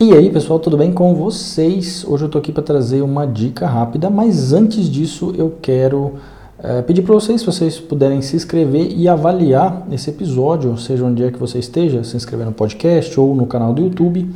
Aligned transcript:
E 0.00 0.12
aí 0.12 0.28
pessoal, 0.28 0.58
tudo 0.58 0.76
bem 0.76 0.92
com 0.92 1.14
vocês? 1.14 2.04
Hoje 2.06 2.24
eu 2.24 2.28
tô 2.28 2.36
aqui 2.36 2.50
para 2.50 2.64
trazer 2.64 3.00
uma 3.00 3.24
dica 3.24 3.64
rápida, 3.64 4.10
mas 4.10 4.52
antes 4.52 4.90
disso 4.90 5.32
eu 5.38 5.54
quero 5.62 6.14
é, 6.60 6.82
pedir 6.82 7.02
para 7.02 7.14
vocês, 7.14 7.40
se 7.40 7.46
vocês 7.46 7.78
puderem 7.78 8.20
se 8.20 8.34
inscrever 8.34 8.90
e 8.90 9.06
avaliar 9.06 9.86
esse 9.92 10.10
episódio, 10.10 10.76
seja 10.76 11.04
onde 11.04 11.22
é 11.22 11.30
que 11.30 11.38
você 11.38 11.60
esteja, 11.60 12.02
se 12.02 12.16
inscrever 12.16 12.44
no 12.44 12.52
podcast 12.52 13.18
ou 13.20 13.36
no 13.36 13.46
canal 13.46 13.72
do 13.72 13.82
YouTube. 13.82 14.28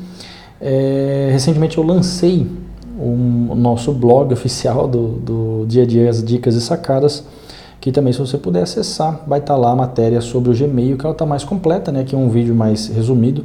É, 0.61 1.31
recentemente 1.33 1.77
eu 1.77 1.85
lancei 1.85 2.47
o 2.97 3.53
nosso 3.57 3.93
blog 3.93 4.33
oficial 4.33 4.87
do, 4.87 5.09
do 5.09 5.67
dia 5.67 5.83
a 5.83 5.87
dia, 5.87 6.09
as 6.09 6.23
dicas 6.23 6.55
e 6.55 6.61
sacadas, 6.61 7.25
que 7.81 7.91
também 7.91 8.13
se 8.13 8.21
você 8.21 8.39
puder 8.39 8.63
acessar, 8.63 9.25
vai 9.27 9.41
estar 9.41 9.55
tá 9.55 9.61
lá 9.61 9.73
a 9.73 9.77
matéria 9.77 10.21
sobre 10.21 10.51
o 10.51 10.55
Gmail, 10.55 10.97
que 10.97 11.05
ela 11.05 11.13
está 11.13 11.27
mais 11.27 11.43
completa, 11.43 11.91
né? 11.91 12.03
Aqui 12.03 12.15
é 12.15 12.19
um 12.19 12.29
vídeo 12.29 12.55
mais 12.55 12.87
resumido 12.87 13.45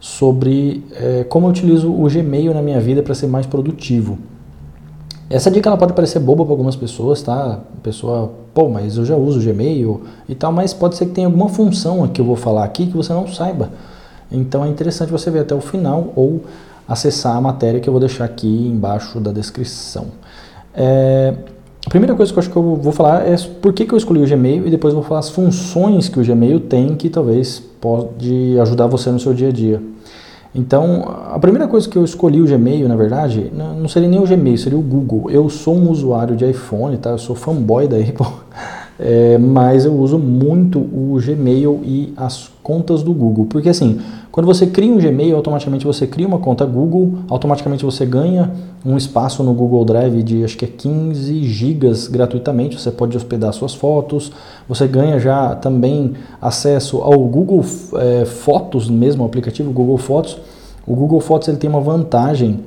sobre 0.00 0.84
é, 0.92 1.24
como 1.24 1.46
eu 1.46 1.50
utilizo 1.50 1.90
o 1.90 2.08
Gmail 2.08 2.54
na 2.54 2.62
minha 2.62 2.80
vida 2.80 3.02
para 3.02 3.14
ser 3.14 3.26
mais 3.26 3.46
produtivo. 3.46 4.18
Essa 5.30 5.50
dica 5.50 5.68
ela 5.68 5.76
pode 5.76 5.92
parecer 5.92 6.20
boba 6.20 6.44
para 6.44 6.52
algumas 6.52 6.74
pessoas, 6.74 7.20
tá? 7.20 7.60
A 7.76 7.80
pessoa, 7.82 8.32
pô, 8.54 8.68
mas 8.68 8.96
eu 8.96 9.04
já 9.04 9.14
uso 9.14 9.38
o 9.38 9.42
Gmail 9.42 10.02
e 10.28 10.34
tal, 10.34 10.52
mas 10.52 10.72
pode 10.72 10.96
ser 10.96 11.06
que 11.06 11.12
tenha 11.12 11.26
alguma 11.26 11.48
função 11.48 12.06
que 12.08 12.20
eu 12.20 12.24
vou 12.24 12.36
falar 12.36 12.64
aqui 12.64 12.86
que 12.86 12.96
você 12.96 13.12
não 13.12 13.26
saiba. 13.26 13.70
Então 14.32 14.64
é 14.64 14.68
interessante 14.68 15.10
você 15.10 15.30
ver 15.30 15.40
até 15.40 15.54
o 15.54 15.60
final 15.60 16.12
ou 16.16 16.42
acessar 16.86 17.36
a 17.36 17.40
matéria 17.40 17.78
que 17.80 17.88
eu 17.88 17.92
vou 17.92 18.00
deixar 18.00 18.24
aqui 18.24 18.48
embaixo 18.48 19.20
da 19.20 19.30
descrição. 19.30 20.06
É, 20.74 21.34
a 21.88 21.90
primeira 21.90 22.14
coisa 22.14 22.30
que 22.30 22.38
eu 22.38 22.42
acho 22.42 22.50
que 22.50 22.56
eu 22.56 22.74
vou 22.76 22.92
falar 22.92 23.26
é 23.26 23.34
por 23.62 23.72
que, 23.72 23.86
que 23.86 23.94
eu 23.94 23.96
escolhi 23.96 24.22
o 24.22 24.28
Gmail 24.28 24.66
e 24.66 24.70
depois 24.70 24.92
vou 24.92 25.02
falar 25.02 25.20
as 25.20 25.30
funções 25.30 26.06
que 26.06 26.20
o 26.20 26.22
Gmail 26.22 26.60
tem 26.60 26.94
que 26.94 27.08
talvez 27.08 27.62
pode 27.80 28.58
ajudar 28.60 28.86
você 28.86 29.10
no 29.10 29.18
seu 29.18 29.32
dia 29.32 29.48
a 29.48 29.50
dia. 29.50 29.80
Então, 30.54 31.02
a 31.32 31.38
primeira 31.38 31.66
coisa 31.66 31.88
que 31.88 31.96
eu 31.96 32.04
escolhi 32.04 32.42
o 32.42 32.44
Gmail, 32.44 32.86
na 32.86 32.94
verdade, 32.94 33.50
não 33.54 33.88
seria 33.88 34.06
nem 34.06 34.20
o 34.20 34.26
Gmail, 34.26 34.58
seria 34.58 34.78
o 34.78 34.82
Google. 34.82 35.30
Eu 35.30 35.48
sou 35.48 35.74
um 35.74 35.88
usuário 35.90 36.36
de 36.36 36.44
iPhone, 36.44 36.98
tá? 36.98 37.08
Eu 37.08 37.18
sou 37.18 37.34
fanboy 37.34 37.88
da 37.88 37.96
Apple, 38.04 38.34
é, 38.98 39.38
mas 39.38 39.84
eu 39.84 39.94
uso 39.94 40.18
muito 40.18 40.78
o 40.78 41.18
Gmail 41.24 41.80
e 41.84 42.12
as 42.16 42.50
contas 42.62 43.02
do 43.02 43.12
Google, 43.12 43.46
porque 43.46 43.68
assim, 43.68 44.00
quando 44.32 44.46
você 44.46 44.66
cria 44.66 44.92
um 44.92 44.98
Gmail, 44.98 45.36
automaticamente 45.36 45.86
você 45.86 46.06
cria 46.06 46.26
uma 46.26 46.38
conta 46.38 46.64
Google, 46.64 47.20
automaticamente 47.28 47.84
você 47.84 48.04
ganha 48.04 48.52
um 48.84 48.96
espaço 48.96 49.42
no 49.42 49.52
Google 49.52 49.84
Drive 49.84 50.22
de 50.22 50.44
acho 50.44 50.56
que 50.56 50.64
é 50.64 50.68
15 50.68 51.44
gigas 51.44 52.08
gratuitamente, 52.08 52.80
você 52.80 52.90
pode 52.90 53.16
hospedar 53.16 53.52
suas 53.52 53.74
fotos, 53.74 54.32
você 54.68 54.86
ganha 54.86 55.18
já 55.18 55.54
também 55.54 56.12
acesso 56.40 56.98
ao 56.98 57.18
Google 57.20 57.64
é, 57.94 58.24
Fotos 58.24 58.88
mesmo, 58.88 59.22
o 59.22 59.26
aplicativo 59.26 59.70
Google 59.72 59.98
Fotos. 59.98 60.38
O 60.86 60.94
Google 60.94 61.20
Fotos 61.20 61.48
ele 61.48 61.58
tem 61.58 61.68
uma 61.68 61.80
vantagem 61.80 62.60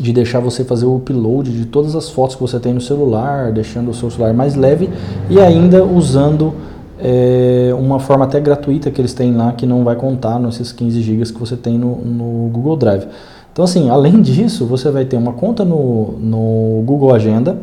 de 0.00 0.12
deixar 0.12 0.40
você 0.40 0.64
fazer 0.64 0.86
o 0.86 0.96
upload 0.96 1.50
de 1.50 1.66
todas 1.66 1.94
as 1.94 2.08
fotos 2.08 2.36
que 2.36 2.42
você 2.42 2.58
tem 2.58 2.72
no 2.72 2.80
celular, 2.80 3.52
deixando 3.52 3.90
o 3.90 3.94
seu 3.94 4.10
celular 4.10 4.32
mais 4.32 4.54
leve 4.54 4.88
e 5.28 5.38
ainda 5.38 5.84
usando 5.84 6.54
é, 6.98 7.74
uma 7.78 7.98
forma 7.98 8.24
até 8.24 8.38
gratuita 8.38 8.90
que 8.90 9.00
eles 9.00 9.14
têm 9.14 9.34
lá 9.34 9.52
que 9.52 9.66
não 9.66 9.82
vai 9.84 9.96
contar 9.96 10.38
nesses 10.38 10.70
15 10.72 11.00
GB 11.00 11.24
que 11.24 11.38
você 11.38 11.56
tem 11.56 11.78
no, 11.78 11.96
no, 11.96 12.50
Google 12.50 12.76
Drive. 12.76 13.06
Então, 13.52 13.64
assim, 13.64 13.88
além 13.88 14.20
disso, 14.22 14.66
você 14.66 14.90
vai 14.90 15.04
ter 15.04 15.16
uma 15.16 15.32
conta 15.32 15.64
no, 15.64 16.12
no 16.18 16.82
Google 16.84 17.14
Agenda 17.14 17.58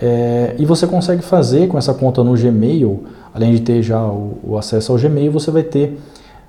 é, 0.00 0.54
e 0.58 0.64
você 0.64 0.86
consegue 0.86 1.22
fazer 1.22 1.68
com 1.68 1.78
essa 1.78 1.94
conta 1.94 2.24
no 2.24 2.34
Gmail, 2.34 3.04
além 3.34 3.52
de 3.52 3.60
ter 3.60 3.82
já 3.82 4.04
o, 4.04 4.38
o 4.42 4.58
acesso 4.58 4.92
ao 4.92 4.98
Gmail, 4.98 5.30
você 5.30 5.50
vai 5.50 5.62
ter. 5.62 5.98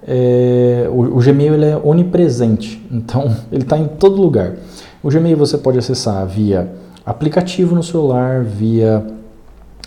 É, 0.06 0.88
o, 0.91 1.17
o, 1.17 1.19
Gmail 1.19 1.53
ele 1.53 1.66
é 1.66 1.80
onipresente, 1.81 2.84
então 2.91 3.31
ele 3.52 3.64
está 3.64 3.78
em 3.78 3.88
todo 3.88 4.22
lugar. 4.22 4.53
O 5.04 5.09
Gmail 5.09 5.36
você 5.36 5.58
pode 5.58 5.78
acessar 5.78 6.25
via 6.25 6.72
aplicativo 7.06 7.75
no 7.75 7.84
celular, 7.84 8.41
via 8.41 9.06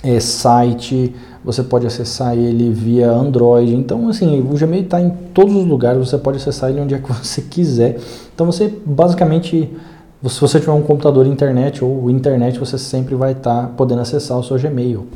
é, 0.02 0.20
site, 0.20 1.14
você 1.42 1.62
pode 1.62 1.86
acessar 1.86 2.36
ele 2.36 2.70
via 2.70 3.10
Android. 3.10 3.74
Então, 3.74 4.08
assim, 4.08 4.40
o 4.40 4.54
Gmail 4.58 4.82
está 4.82 5.00
em 5.00 5.08
todos 5.32 5.54
os 5.54 5.64
lugares, 5.64 6.06
você 6.06 6.18
pode 6.18 6.36
acessar 6.36 6.70
ele 6.70 6.80
onde 6.80 6.94
é 6.94 6.98
que 6.98 7.08
você 7.10 7.40
quiser. 7.40 7.98
Então, 8.34 8.44
você 8.44 8.70
basicamente, 8.84 9.72
se 10.28 10.40
você 10.40 10.60
tiver 10.60 10.72
um 10.72 10.82
computador 10.82 11.26
internet 11.26 11.82
ou 11.82 12.10
internet, 12.10 12.58
você 12.58 12.76
sempre 12.76 13.14
vai 13.14 13.32
estar 13.32 13.62
tá 13.62 13.68
podendo 13.68 14.02
acessar 14.02 14.38
o 14.38 14.44
seu 14.44 14.58
Gmail. 14.58 15.06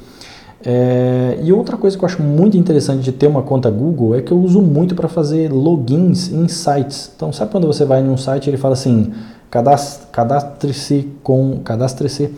É, 0.64 1.38
e 1.42 1.52
outra 1.52 1.76
coisa 1.76 1.96
que 1.96 2.04
eu 2.04 2.06
acho 2.06 2.22
muito 2.22 2.56
interessante 2.56 3.02
de 3.02 3.12
ter 3.12 3.26
uma 3.26 3.42
conta 3.42 3.70
Google 3.70 4.14
é 4.14 4.20
que 4.20 4.30
eu 4.30 4.38
uso 4.38 4.60
muito 4.60 4.94
para 4.94 5.08
fazer 5.08 5.50
logins 5.50 6.30
em 6.30 6.48
sites. 6.48 7.10
Então, 7.16 7.32
sabe 7.32 7.50
quando 7.50 7.66
você 7.66 7.84
vai 7.84 8.02
num 8.02 8.16
site 8.16 8.46
e 8.46 8.50
ele 8.50 8.56
fala 8.56 8.74
assim, 8.74 9.12
cadastre-se 9.50 11.08
com, 11.22 11.60
cadastre-se 11.64 12.34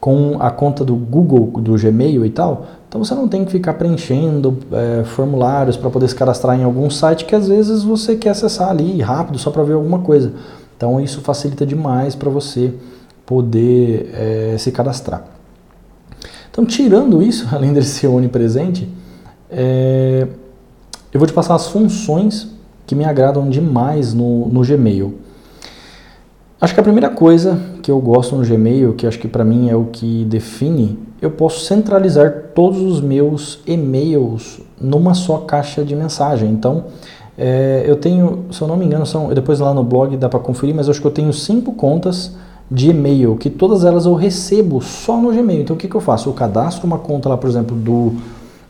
com 0.00 0.36
a 0.38 0.50
conta 0.50 0.84
do 0.84 0.94
Google, 0.94 1.60
do 1.60 1.74
Gmail 1.78 2.26
e 2.26 2.30
tal, 2.30 2.66
então 2.86 3.02
você 3.02 3.14
não 3.14 3.26
tem 3.26 3.44
que 3.44 3.50
ficar 3.50 3.74
preenchendo 3.74 4.58
é, 4.70 5.02
formulários 5.02 5.76
para 5.76 5.90
poder 5.90 6.06
se 6.06 6.14
cadastrar 6.14 6.60
em 6.60 6.62
algum 6.62 6.88
site 6.88 7.24
que 7.24 7.34
às 7.34 7.48
vezes 7.48 7.82
você 7.82 8.14
quer 8.14 8.30
acessar 8.30 8.68
ali 8.68 9.00
rápido 9.00 9.38
só 9.38 9.50
para 9.50 9.62
ver 9.62 9.72
alguma 9.72 10.00
coisa. 10.00 10.32
Então 10.76 11.00
isso 11.00 11.20
facilita 11.22 11.66
demais 11.66 12.14
para 12.14 12.30
você 12.30 12.72
poder 13.24 14.10
é, 14.14 14.56
se 14.58 14.70
cadastrar. 14.70 15.24
Então 16.54 16.64
tirando 16.64 17.20
isso, 17.20 17.48
além 17.52 17.72
de 17.72 17.82
ser 17.82 18.06
onipresente, 18.06 18.88
é, 19.50 20.28
eu 21.12 21.18
vou 21.18 21.26
te 21.26 21.32
passar 21.32 21.56
as 21.56 21.66
funções 21.66 22.48
que 22.86 22.94
me 22.94 23.04
agradam 23.04 23.50
demais 23.50 24.14
no, 24.14 24.46
no 24.46 24.60
Gmail. 24.62 25.14
Acho 26.60 26.72
que 26.72 26.80
a 26.80 26.82
primeira 26.82 27.10
coisa 27.10 27.60
que 27.82 27.90
eu 27.90 27.98
gosto 27.98 28.36
no 28.36 28.44
Gmail, 28.44 28.94
que 28.94 29.04
acho 29.04 29.18
que 29.18 29.26
para 29.26 29.44
mim 29.44 29.68
é 29.68 29.74
o 29.74 29.86
que 29.86 30.24
define, 30.26 30.96
eu 31.20 31.30
posso 31.30 31.64
centralizar 31.64 32.50
todos 32.54 32.80
os 32.80 33.00
meus 33.00 33.58
e-mails 33.66 34.60
numa 34.80 35.12
só 35.12 35.38
caixa 35.38 35.84
de 35.84 35.96
mensagem. 35.96 36.50
Então, 36.50 36.84
é, 37.36 37.82
eu 37.84 37.96
tenho, 37.96 38.44
se 38.52 38.62
eu 38.62 38.68
não 38.68 38.76
me 38.76 38.84
engano, 38.84 39.04
são 39.04 39.28
depois 39.34 39.58
lá 39.58 39.74
no 39.74 39.82
blog 39.82 40.16
dá 40.16 40.28
para 40.28 40.38
conferir, 40.38 40.74
mas 40.74 40.88
acho 40.88 41.00
que 41.00 41.06
eu 41.06 41.10
tenho 41.10 41.32
cinco 41.32 41.72
contas 41.72 42.32
de 42.74 42.90
e-mail, 42.90 43.36
que 43.36 43.48
todas 43.48 43.84
elas 43.84 44.04
eu 44.04 44.14
recebo 44.14 44.80
só 44.80 45.16
no 45.16 45.30
Gmail. 45.32 45.60
Então, 45.60 45.76
o 45.76 45.78
que, 45.78 45.86
que 45.86 45.94
eu 45.94 46.00
faço? 46.00 46.28
Eu 46.28 46.32
cadastro 46.32 46.84
uma 46.86 46.98
conta 46.98 47.28
lá, 47.28 47.36
por 47.36 47.48
exemplo, 47.48 47.76
do 47.76 48.14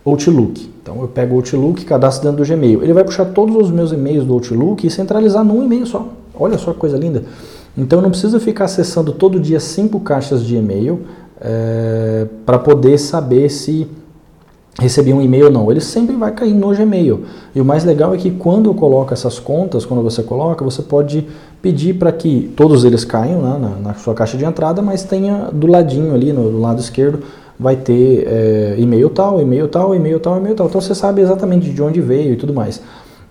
Outlook. 0.04 0.70
Então, 0.82 1.00
eu 1.00 1.08
pego 1.08 1.32
o 1.32 1.36
Outlook 1.38 1.80
e 1.80 1.86
cadastro 1.86 2.28
dentro 2.28 2.44
do 2.44 2.46
Gmail. 2.46 2.82
Ele 2.82 2.92
vai 2.92 3.02
puxar 3.02 3.24
todos 3.24 3.56
os 3.56 3.70
meus 3.70 3.92
e-mails 3.92 4.26
do 4.26 4.34
Outlook 4.34 4.86
e 4.86 4.90
centralizar 4.90 5.42
num 5.42 5.64
e-mail 5.64 5.86
só. 5.86 6.06
Olha 6.38 6.58
só 6.58 6.74
que 6.74 6.78
coisa 6.78 6.98
linda. 6.98 7.24
Então 7.76 7.98
eu 7.98 8.02
não 8.02 8.10
preciso 8.10 8.38
ficar 8.38 8.66
acessando 8.66 9.12
todo 9.12 9.40
dia 9.40 9.58
cinco 9.58 9.98
caixas 10.00 10.44
de 10.44 10.54
e-mail 10.54 11.00
é, 11.40 12.26
para 12.44 12.58
poder 12.58 12.98
saber 12.98 13.48
se 13.48 13.88
recebi 14.78 15.14
um 15.14 15.22
e-mail 15.22 15.46
ou 15.46 15.50
não. 15.50 15.70
Ele 15.70 15.80
sempre 15.80 16.14
vai 16.14 16.32
cair 16.32 16.52
no 16.52 16.74
Gmail. 16.74 17.24
E 17.54 17.60
o 17.60 17.64
mais 17.64 17.84
legal 17.84 18.14
é 18.14 18.18
que 18.18 18.30
quando 18.30 18.68
eu 18.68 18.74
coloco 18.74 19.14
essas 19.14 19.38
contas, 19.38 19.86
quando 19.86 20.02
você 20.02 20.22
coloca, 20.22 20.62
você 20.62 20.82
pode 20.82 21.26
pedir 21.64 21.94
para 21.94 22.12
que 22.12 22.52
todos 22.54 22.84
eles 22.84 23.06
caiam 23.06 23.40
né, 23.40 23.58
na, 23.58 23.88
na, 23.88 23.94
sua 23.94 24.12
caixa 24.12 24.36
de 24.36 24.44
entrada, 24.44 24.82
mas 24.82 25.02
tenha 25.02 25.48
do 25.50 25.66
ladinho 25.66 26.14
ali, 26.14 26.30
no, 26.30 26.60
lado 26.60 26.78
esquerdo, 26.78 27.20
vai 27.58 27.74
ter 27.74 28.28
é, 28.28 28.74
e-mail 28.76 29.08
tal, 29.08 29.40
e-mail 29.40 29.66
tal, 29.66 29.94
e-mail 29.94 30.20
tal, 30.20 30.36
e-mail 30.36 30.54
tal. 30.54 30.66
Então 30.66 30.78
você 30.78 30.94
sabe 30.94 31.22
exatamente 31.22 31.70
de 31.70 31.82
onde 31.82 32.02
veio 32.02 32.34
e 32.34 32.36
tudo 32.36 32.52
mais. 32.52 32.82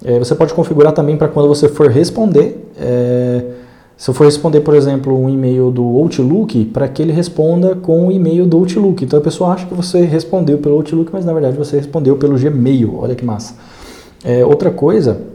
É, 0.03 0.17
você 0.17 0.33
pode 0.33 0.51
configurar 0.51 0.93
também 0.93 1.15
para 1.15 1.27
quando 1.27 1.47
você 1.47 1.69
for 1.69 1.91
responder. 1.91 2.67
É, 2.75 3.43
se 3.95 4.09
eu 4.09 4.15
for 4.15 4.23
responder, 4.23 4.61
por 4.61 4.73
exemplo, 4.73 5.15
um 5.15 5.29
e-mail 5.29 5.69
do 5.69 5.83
Outlook, 5.83 6.65
para 6.65 6.87
que 6.87 7.03
ele 7.03 7.11
responda 7.11 7.75
com 7.75 8.07
o 8.07 8.11
e-mail 8.11 8.47
do 8.47 8.57
Outlook. 8.57 9.05
Então 9.05 9.19
a 9.19 9.21
pessoa 9.21 9.51
acha 9.51 9.67
que 9.67 9.75
você 9.75 10.01
respondeu 10.05 10.57
pelo 10.57 10.77
Outlook, 10.77 11.11
mas 11.13 11.23
na 11.23 11.33
verdade 11.33 11.55
você 11.55 11.77
respondeu 11.77 12.17
pelo 12.17 12.35
Gmail. 12.35 12.97
Olha 12.97 13.13
que 13.13 13.23
massa. 13.23 13.53
Outra 14.47 14.71
coisa 14.71 15.32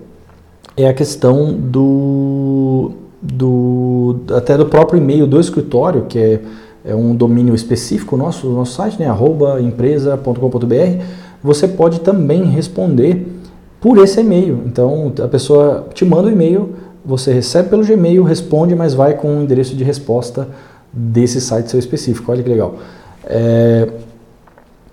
é 0.79 0.89
a 0.89 0.95
questão 0.95 1.53
do, 1.53 2.93
do 3.21 4.17
até 4.35 4.57
do 4.57 4.67
próprio 4.67 4.99
e-mail 4.99 5.27
do 5.27 5.41
escritório, 5.41 6.07
que 6.09 6.19
é, 6.19 6.41
é 6.85 6.95
um 6.95 7.15
domínio 7.15 7.55
específico 7.55 8.17
nosso, 8.17 8.49
nosso 8.49 8.75
site, 8.75 8.99
né, 8.99 9.07
empresa.com.br. 9.61 11.05
Você 11.43 11.69
pode 11.69 12.01
também 12.01 12.45
responder 12.45 13.27
por 13.81 13.99
esse 13.99 14.21
e-mail. 14.21 14.63
Então 14.67 15.13
a 15.23 15.29
pessoa 15.29 15.87
te 15.93 16.05
manda 16.05 16.29
o 16.29 16.31
um 16.31 16.33
e-mail 16.33 16.75
você 17.09 17.33
recebe 17.33 17.71
pelo 17.71 17.83
Gmail, 17.83 18.23
responde, 18.23 18.75
mas 18.75 18.93
vai 18.93 19.15
com 19.15 19.39
o 19.39 19.43
endereço 19.43 19.75
de 19.75 19.83
resposta 19.83 20.47
desse 20.93 21.41
site 21.41 21.71
seu 21.71 21.79
específico. 21.79 22.31
Olha 22.31 22.43
que 22.43 22.49
legal. 22.51 22.77
É... 23.25 23.89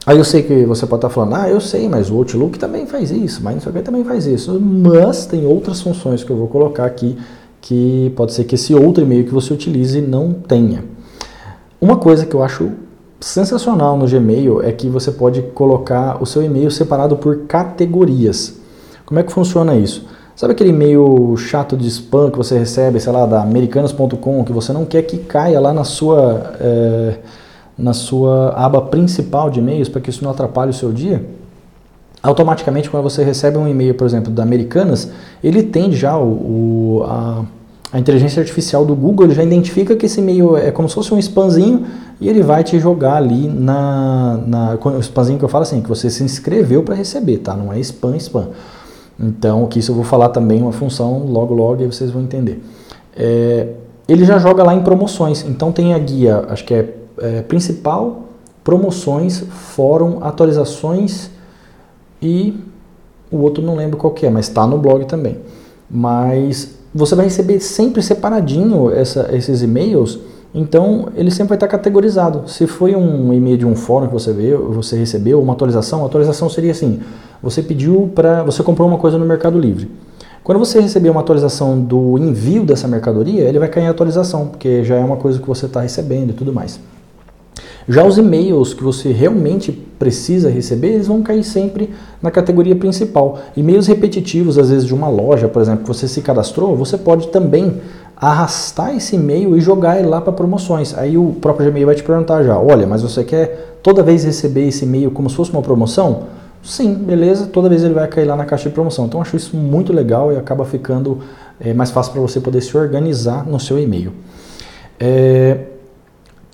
Aí 0.05 0.17
eu 0.17 0.23
sei 0.23 0.43
que 0.43 0.65
você 0.65 0.85
pode 0.85 0.99
estar 0.99 1.09
falando, 1.09 1.35
ah, 1.35 1.49
eu 1.49 1.59
sei, 1.59 1.89
mas 1.89 2.11
o 2.11 2.15
Outlook 2.15 2.59
também 2.59 2.85
faz 2.85 3.09
isso, 3.09 3.41
mas 3.43 3.65
não 3.65 3.73
o 3.73 3.83
também 3.83 4.03
faz 4.03 4.27
isso. 4.27 4.59
Mas 4.59 5.25
tem 5.25 5.45
outras 5.45 5.81
funções 5.81 6.23
que 6.23 6.29
eu 6.29 6.37
vou 6.37 6.47
colocar 6.47 6.85
aqui 6.85 7.17
que 7.59 8.13
pode 8.15 8.33
ser 8.33 8.43
que 8.43 8.53
esse 8.53 8.75
outro 8.75 9.03
e-mail 9.03 9.25
que 9.25 9.33
você 9.33 9.51
utilize 9.51 9.99
não 9.99 10.31
tenha. 10.33 10.83
Uma 11.81 11.97
coisa 11.97 12.23
que 12.23 12.35
eu 12.35 12.43
acho 12.43 12.71
sensacional 13.19 13.97
no 13.97 14.07
Gmail 14.07 14.61
é 14.61 14.71
que 14.71 14.87
você 14.87 15.11
pode 15.11 15.41
colocar 15.41 16.21
o 16.21 16.25
seu 16.27 16.43
e-mail 16.43 16.69
separado 16.69 17.17
por 17.17 17.39
categorias. 17.47 18.55
Como 19.03 19.19
é 19.19 19.23
que 19.23 19.31
funciona 19.31 19.75
isso? 19.75 20.05
Sabe 20.35 20.53
aquele 20.53 20.69
e-mail 20.69 21.35
chato 21.37 21.75
de 21.75 21.87
spam 21.87 22.29
que 22.29 22.37
você 22.37 22.57
recebe, 22.57 22.99
sei 22.99 23.11
lá, 23.11 23.25
da 23.25 23.41
americanas.com, 23.41 24.43
que 24.43 24.51
você 24.53 24.71
não 24.71 24.85
quer 24.85 25.01
que 25.01 25.17
caia 25.17 25.59
lá 25.59 25.73
na 25.73 25.83
sua, 25.83 26.53
é, 26.59 27.17
na 27.77 27.93
sua 27.93 28.53
aba 28.55 28.81
principal 28.81 29.49
de 29.49 29.59
e-mails 29.59 29.89
para 29.89 30.01
que 30.01 30.09
isso 30.09 30.23
não 30.23 30.31
atrapalhe 30.31 30.71
o 30.71 30.73
seu 30.73 30.91
dia? 30.91 31.25
Automaticamente, 32.23 32.89
quando 32.89 33.03
você 33.03 33.23
recebe 33.23 33.57
um 33.57 33.67
e-mail, 33.67 33.93
por 33.93 34.07
exemplo, 34.07 34.31
da 34.31 34.41
Americanas, 34.41 35.11
ele 35.43 35.61
tem 35.61 35.91
já 35.91 36.17
o, 36.17 36.23
o 36.23 37.03
a, 37.05 37.45
a 37.93 37.99
inteligência 37.99 38.41
artificial 38.41 38.83
do 38.83 38.95
Google, 38.95 39.27
ele 39.27 39.35
já 39.35 39.43
identifica 39.43 39.95
que 39.95 40.07
esse 40.07 40.19
e-mail 40.19 40.57
é 40.57 40.71
como 40.71 40.89
se 40.89 40.95
fosse 40.95 41.13
um 41.13 41.19
spamzinho 41.19 41.85
e 42.19 42.27
ele 42.27 42.41
vai 42.41 42.63
te 42.63 42.79
jogar 42.79 43.17
ali 43.17 43.47
na, 43.47 44.39
na 44.45 44.73
o 44.73 44.99
spamzinho 44.99 45.37
que 45.37 45.45
eu 45.45 45.49
falo 45.49 45.63
assim, 45.63 45.81
que 45.81 45.89
você 45.89 46.09
se 46.09 46.23
inscreveu 46.23 46.81
para 46.81 46.95
receber, 46.95 47.37
tá? 47.37 47.55
Não 47.55 47.71
é 47.71 47.79
spam, 47.79 48.15
spam. 48.15 48.47
Então, 49.19 49.65
que 49.67 49.79
isso 49.79 49.91
eu 49.91 49.95
vou 49.95 50.03
falar 50.03 50.29
também 50.29 50.61
uma 50.61 50.71
função 50.71 51.25
logo 51.27 51.53
logo 51.53 51.83
e 51.83 51.85
vocês 51.85 52.09
vão 52.09 52.21
entender. 52.23 52.61
É, 53.15 53.67
ele 54.07 54.25
já 54.25 54.37
joga 54.39 54.63
lá 54.63 54.73
em 54.73 54.81
promoções, 54.81 55.45
então 55.47 55.71
tem 55.71 55.93
a 55.93 55.99
guia, 55.99 56.45
acho 56.49 56.65
que 56.65 56.73
é, 56.73 56.93
é 57.19 57.41
principal, 57.41 58.23
promoções, 58.63 59.39
fórum, 59.39 60.19
atualizações 60.21 61.29
e 62.21 62.57
o 63.31 63.37
outro 63.37 63.63
não 63.63 63.75
lembro 63.75 63.97
qual 63.97 64.13
que 64.13 64.25
é, 64.25 64.29
mas 64.29 64.47
está 64.47 64.65
no 64.65 64.77
blog 64.77 65.05
também. 65.05 65.37
Mas 65.89 66.75
você 66.93 67.13
vai 67.13 67.25
receber 67.25 67.59
sempre 67.59 68.01
separadinho 68.01 68.89
essa, 68.89 69.29
esses 69.35 69.61
e-mails, 69.61 70.19
então 70.53 71.09
ele 71.15 71.29
sempre 71.29 71.49
vai 71.49 71.55
estar 71.57 71.67
categorizado. 71.67 72.49
Se 72.49 72.65
foi 72.65 72.95
um 72.95 73.33
e-mail 73.33 73.57
de 73.57 73.65
um 73.65 73.75
fórum 73.75 74.07
que 74.07 74.13
você, 74.13 74.31
veio, 74.31 74.71
você 74.71 74.97
recebeu, 74.97 75.41
uma 75.41 75.53
atualização, 75.53 76.03
a 76.03 76.05
atualização 76.05 76.49
seria 76.49 76.71
assim: 76.71 77.01
você 77.43 77.61
pediu 77.61 78.09
para. 78.15 78.43
Você 78.43 78.63
comprou 78.63 78.87
uma 78.87 78.97
coisa 78.97 79.17
no 79.17 79.25
Mercado 79.25 79.59
Livre. 79.59 79.91
Quando 80.43 80.59
você 80.59 80.79
receber 80.79 81.09
uma 81.09 81.21
atualização 81.21 81.79
do 81.79 82.17
envio 82.17 82.63
dessa 82.63 82.87
mercadoria, 82.87 83.41
ele 83.41 83.59
vai 83.59 83.67
cair 83.67 83.85
em 83.85 83.87
atualização, 83.87 84.47
porque 84.47 84.83
já 84.83 84.95
é 84.95 85.03
uma 85.03 85.17
coisa 85.17 85.39
que 85.39 85.47
você 85.47 85.65
está 85.65 85.81
recebendo 85.81 86.29
e 86.29 86.33
tudo 86.33 86.53
mais. 86.53 86.79
Já 87.87 88.03
os 88.03 88.17
e-mails 88.17 88.73
que 88.73 88.83
você 88.83 89.11
realmente 89.11 89.71
precisa 89.71 90.49
receber, 90.49 90.93
eles 90.93 91.07
vão 91.07 91.21
cair 91.21 91.43
sempre 91.43 91.91
na 92.21 92.31
categoria 92.31 92.75
principal. 92.75 93.39
E-mails 93.55 93.87
repetitivos, 93.87 94.57
às 94.57 94.69
vezes 94.69 94.85
de 94.85 94.93
uma 94.93 95.07
loja, 95.07 95.47
por 95.47 95.61
exemplo, 95.61 95.83
que 95.83 95.87
você 95.87 96.07
se 96.07 96.21
cadastrou, 96.21 96.75
você 96.75 96.97
pode 96.97 97.27
também 97.27 97.79
arrastar 98.17 98.95
esse 98.95 99.15
e-mail 99.15 99.55
e 99.55 99.61
jogar 99.61 99.99
ele 99.99 100.07
lá 100.07 100.19
para 100.19 100.33
promoções. 100.33 100.97
Aí 100.97 101.17
o 101.17 101.35
próprio 101.41 101.69
Gmail 101.69 101.85
vai 101.85 101.95
te 101.95 102.03
perguntar 102.03 102.43
já, 102.43 102.57
olha, 102.57 102.87
mas 102.87 103.01
você 103.03 103.23
quer 103.23 103.77
toda 103.83 104.01
vez 104.01 104.23
receber 104.23 104.67
esse 104.67 104.85
e-mail 104.85 105.11
como 105.11 105.29
se 105.29 105.35
fosse 105.35 105.51
uma 105.51 105.61
promoção? 105.61 106.23
Sim, 106.63 106.95
beleza, 106.95 107.45
toda 107.45 107.69
vez 107.69 107.83
ele 107.83 107.93
vai 107.93 108.07
cair 108.07 108.25
lá 108.25 108.35
na 108.35 108.45
caixa 108.45 108.69
de 108.69 108.73
promoção. 108.73 109.05
Então 109.05 109.21
acho 109.21 109.35
isso 109.35 109.55
muito 109.55 109.93
legal 109.93 110.33
e 110.33 110.37
acaba 110.37 110.65
ficando 110.65 111.19
é, 111.59 111.73
mais 111.73 111.91
fácil 111.91 112.13
para 112.13 112.21
você 112.21 112.39
poder 112.39 112.61
se 112.61 112.75
organizar 112.75 113.45
no 113.45 113.59
seu 113.59 113.77
e-mail. 113.77 114.13
É, 114.99 115.57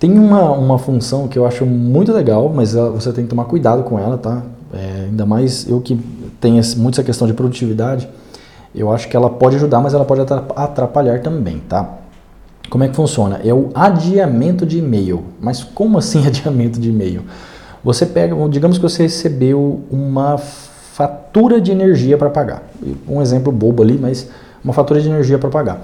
tem 0.02 0.18
uma, 0.18 0.50
uma 0.50 0.78
função 0.80 1.28
que 1.28 1.38
eu 1.38 1.46
acho 1.46 1.64
muito 1.64 2.12
legal, 2.12 2.52
mas 2.52 2.74
ela, 2.74 2.90
você 2.90 3.12
tem 3.12 3.22
que 3.22 3.30
tomar 3.30 3.44
cuidado 3.44 3.84
com 3.84 3.96
ela, 3.96 4.18
tá? 4.18 4.42
É, 4.74 5.04
ainda 5.04 5.24
mais 5.24 5.64
eu 5.68 5.80
que 5.80 5.96
tenho 6.40 6.60
muito 6.78 6.94
essa 6.94 7.04
questão 7.04 7.24
de 7.24 7.32
produtividade, 7.32 8.08
eu 8.74 8.90
acho 8.90 9.06
que 9.06 9.16
ela 9.16 9.30
pode 9.30 9.54
ajudar, 9.54 9.80
mas 9.80 9.94
ela 9.94 10.04
pode 10.04 10.22
atrapalhar 10.56 11.20
também, 11.20 11.62
tá? 11.68 11.98
Como 12.68 12.82
é 12.82 12.88
que 12.88 12.96
funciona? 12.96 13.42
É 13.44 13.54
o 13.54 13.70
adiamento 13.76 14.66
de 14.66 14.78
e-mail. 14.78 15.22
Mas 15.40 15.62
como 15.62 15.96
assim 15.98 16.18
adiamento 16.26 16.80
de 16.80 16.88
e-mail? 16.88 17.22
Você 17.84 18.04
pega, 18.04 18.34
digamos 18.48 18.78
que 18.78 18.82
você 18.82 19.04
recebeu 19.04 19.84
uma 19.88 20.36
fatura 20.36 21.60
de 21.60 21.70
energia 21.70 22.18
para 22.18 22.28
pagar. 22.28 22.64
Um 23.08 23.22
exemplo 23.22 23.52
bobo 23.52 23.84
ali, 23.84 23.96
mas 23.96 24.28
uma 24.64 24.72
fatura 24.72 25.00
de 25.00 25.08
energia 25.08 25.38
para 25.38 25.48
pagar. 25.48 25.80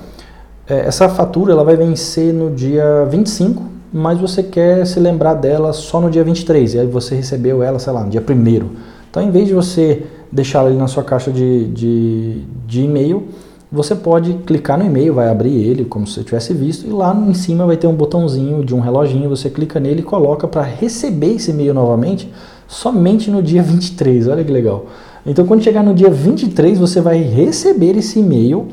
É, 0.69 0.89
essa 0.89 1.09
fatura 1.09 1.53
ela 1.53 1.63
vai 1.63 1.77
vencer 1.77 2.35
no 2.35 2.51
dia 2.51 3.07
25 3.09 3.78
mas 3.93 4.19
você 4.19 4.43
quer 4.43 4.87
se 4.87 5.01
lembrar 5.01 5.35
dela 5.35 5.73
só 5.73 6.01
no 6.01 6.11
dia 6.11 6.25
23, 6.25 6.75
e 6.75 6.79
aí 6.81 6.87
você 6.87 7.15
recebeu 7.15 7.63
ela, 7.63 7.79
sei 7.79 7.93
lá, 7.93 8.05
no 8.05 8.11
dia 8.11 8.23
1 8.23 8.67
Então, 9.11 9.23
em 9.23 9.31
vez 9.31 9.49
de 9.49 9.55
você 9.55 10.05
deixar 10.31 10.65
ali 10.65 10.77
na 10.77 10.87
sua 10.87 11.03
caixa 11.03 11.31
de, 11.31 11.67
de, 11.69 12.43
de 12.67 12.83
e-mail, 12.83 13.29
você 13.71 13.95
pode 13.95 14.33
clicar 14.47 14.79
no 14.79 14.85
e-mail, 14.85 15.13
vai 15.15 15.29
abrir 15.29 15.55
ele 15.55 15.85
como 15.85 16.07
se 16.07 16.15
você 16.15 16.25
tivesse 16.25 16.55
visto, 16.55 16.87
e 16.87 16.91
lá 16.91 17.15
em 17.15 17.35
cima 17.35 17.67
vai 17.67 17.77
ter 17.77 17.87
um 17.87 17.95
botãozinho 17.95 18.65
de 18.65 18.75
um 18.75 18.81
reloginho, 18.81 19.29
você 19.29 19.51
clica 19.51 19.79
nele 19.79 20.01
e 20.01 20.05
coloca 20.05 20.49
para 20.49 20.63
receber 20.63 21.35
esse 21.35 21.51
e-mail 21.51 21.75
novamente 21.75 22.31
somente 22.67 23.31
no 23.31 23.43
dia 23.43 23.63
23. 23.63 24.29
Olha 24.29 24.45
que 24.45 24.53
legal. 24.53 24.87
Então, 25.27 25.47
quando 25.47 25.63
chegar 25.63 25.83
no 25.83 25.95
dia 25.95 26.11
23, 26.11 26.79
você 26.79 27.01
vai 27.01 27.21
receber 27.21 27.97
esse 27.97 28.21
e-mail 28.21 28.69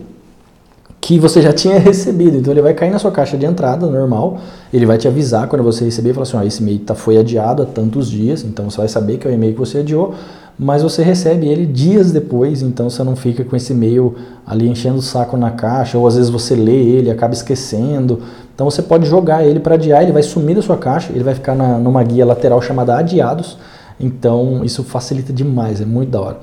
que 1.05 1.19
você 1.19 1.39
já 1.39 1.53
tinha 1.53 1.77
recebido. 1.77 2.35
Então 2.35 2.51
ele 2.51 2.63
vai 2.63 2.73
cair 2.73 2.89
na 2.89 2.97
sua 2.97 3.11
caixa 3.11 3.37
de 3.37 3.45
entrada 3.45 3.85
normal, 3.85 4.39
ele 4.73 4.87
vai 4.87 4.97
te 4.97 5.07
avisar 5.07 5.47
quando 5.47 5.61
você 5.61 5.85
receber, 5.85 6.13
falar 6.13 6.23
assim, 6.23 6.37
ó, 6.37 6.41
esse 6.41 6.63
e-mail 6.63 6.79
tá, 6.79 6.95
foi 6.95 7.15
adiado 7.19 7.61
há 7.61 7.65
tantos 7.67 8.09
dias, 8.09 8.43
então 8.43 8.67
você 8.67 8.77
vai 8.77 8.87
saber 8.87 9.19
que 9.19 9.27
é 9.27 9.29
o 9.29 9.33
e-mail 9.33 9.53
que 9.53 9.59
você 9.59 9.77
adiou, 9.79 10.15
mas 10.57 10.81
você 10.81 11.03
recebe 11.03 11.47
ele 11.47 11.67
dias 11.67 12.11
depois, 12.11 12.63
então 12.63 12.89
você 12.89 13.03
não 13.03 13.15
fica 13.15 13.43
com 13.43 13.55
esse 13.55 13.71
e-mail 13.71 14.15
ali 14.47 14.67
enchendo 14.67 14.97
o 14.97 15.01
saco 15.01 15.37
na 15.37 15.51
caixa, 15.51 15.95
ou 15.95 16.07
às 16.07 16.15
vezes 16.15 16.31
você 16.31 16.55
lê 16.55 16.71
ele 16.71 17.11
acaba 17.11 17.35
esquecendo. 17.35 18.21
Então 18.55 18.67
você 18.67 18.81
pode 18.81 19.05
jogar 19.05 19.45
ele 19.45 19.59
para 19.59 19.75
adiar, 19.75 20.01
ele 20.01 20.11
vai 20.11 20.23
sumir 20.23 20.55
da 20.55 20.63
sua 20.63 20.77
caixa, 20.77 21.11
ele 21.13 21.23
vai 21.23 21.35
ficar 21.35 21.53
na, 21.53 21.77
numa 21.77 22.01
guia 22.01 22.25
lateral 22.25 22.59
chamada 22.63 22.97
adiados, 22.97 23.59
então 23.99 24.65
isso 24.65 24.83
facilita 24.83 25.31
demais, 25.31 25.79
é 25.79 25.85
muito 25.85 26.09
da 26.09 26.19
hora. 26.19 26.39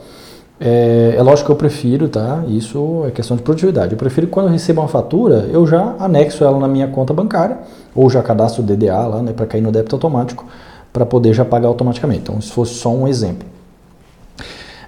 É, 0.65 1.17
é, 1.17 1.23
lógico 1.23 1.47
que 1.47 1.53
eu 1.53 1.57
prefiro, 1.57 2.09
tá? 2.09 2.45
Isso 2.47 3.03
é 3.05 3.11
questão 3.11 3.37
de 3.37 3.43
produtividade. 3.43 3.93
Eu 3.93 3.99
prefiro 3.99 4.29
que 4.29 4.33
quando 4.33 4.47
eu 4.47 4.53
recebo 4.53 4.81
uma 4.81 4.87
fatura, 4.87 5.49
eu 5.53 5.67
já 5.67 5.97
anexo 5.99 6.45
ela 6.45 6.57
na 6.57 6.69
minha 6.69 6.87
conta 6.87 7.13
bancária, 7.13 7.59
ou 7.93 8.09
já 8.09 8.23
cadastro 8.23 8.63
o 8.63 8.65
DDA 8.65 8.97
lá, 9.09 9.21
né, 9.21 9.33
para 9.33 9.45
cair 9.45 9.61
no 9.61 9.73
débito 9.73 9.97
automático, 9.97 10.47
para 10.93 11.05
poder 11.05 11.35
já 11.35 11.45
pagar 11.45 11.67
automaticamente. 11.67 12.21
Então, 12.21 12.41
se 12.41 12.53
fosse 12.53 12.75
só 12.75 12.91
um 12.91 13.09
exemplo. 13.09 13.45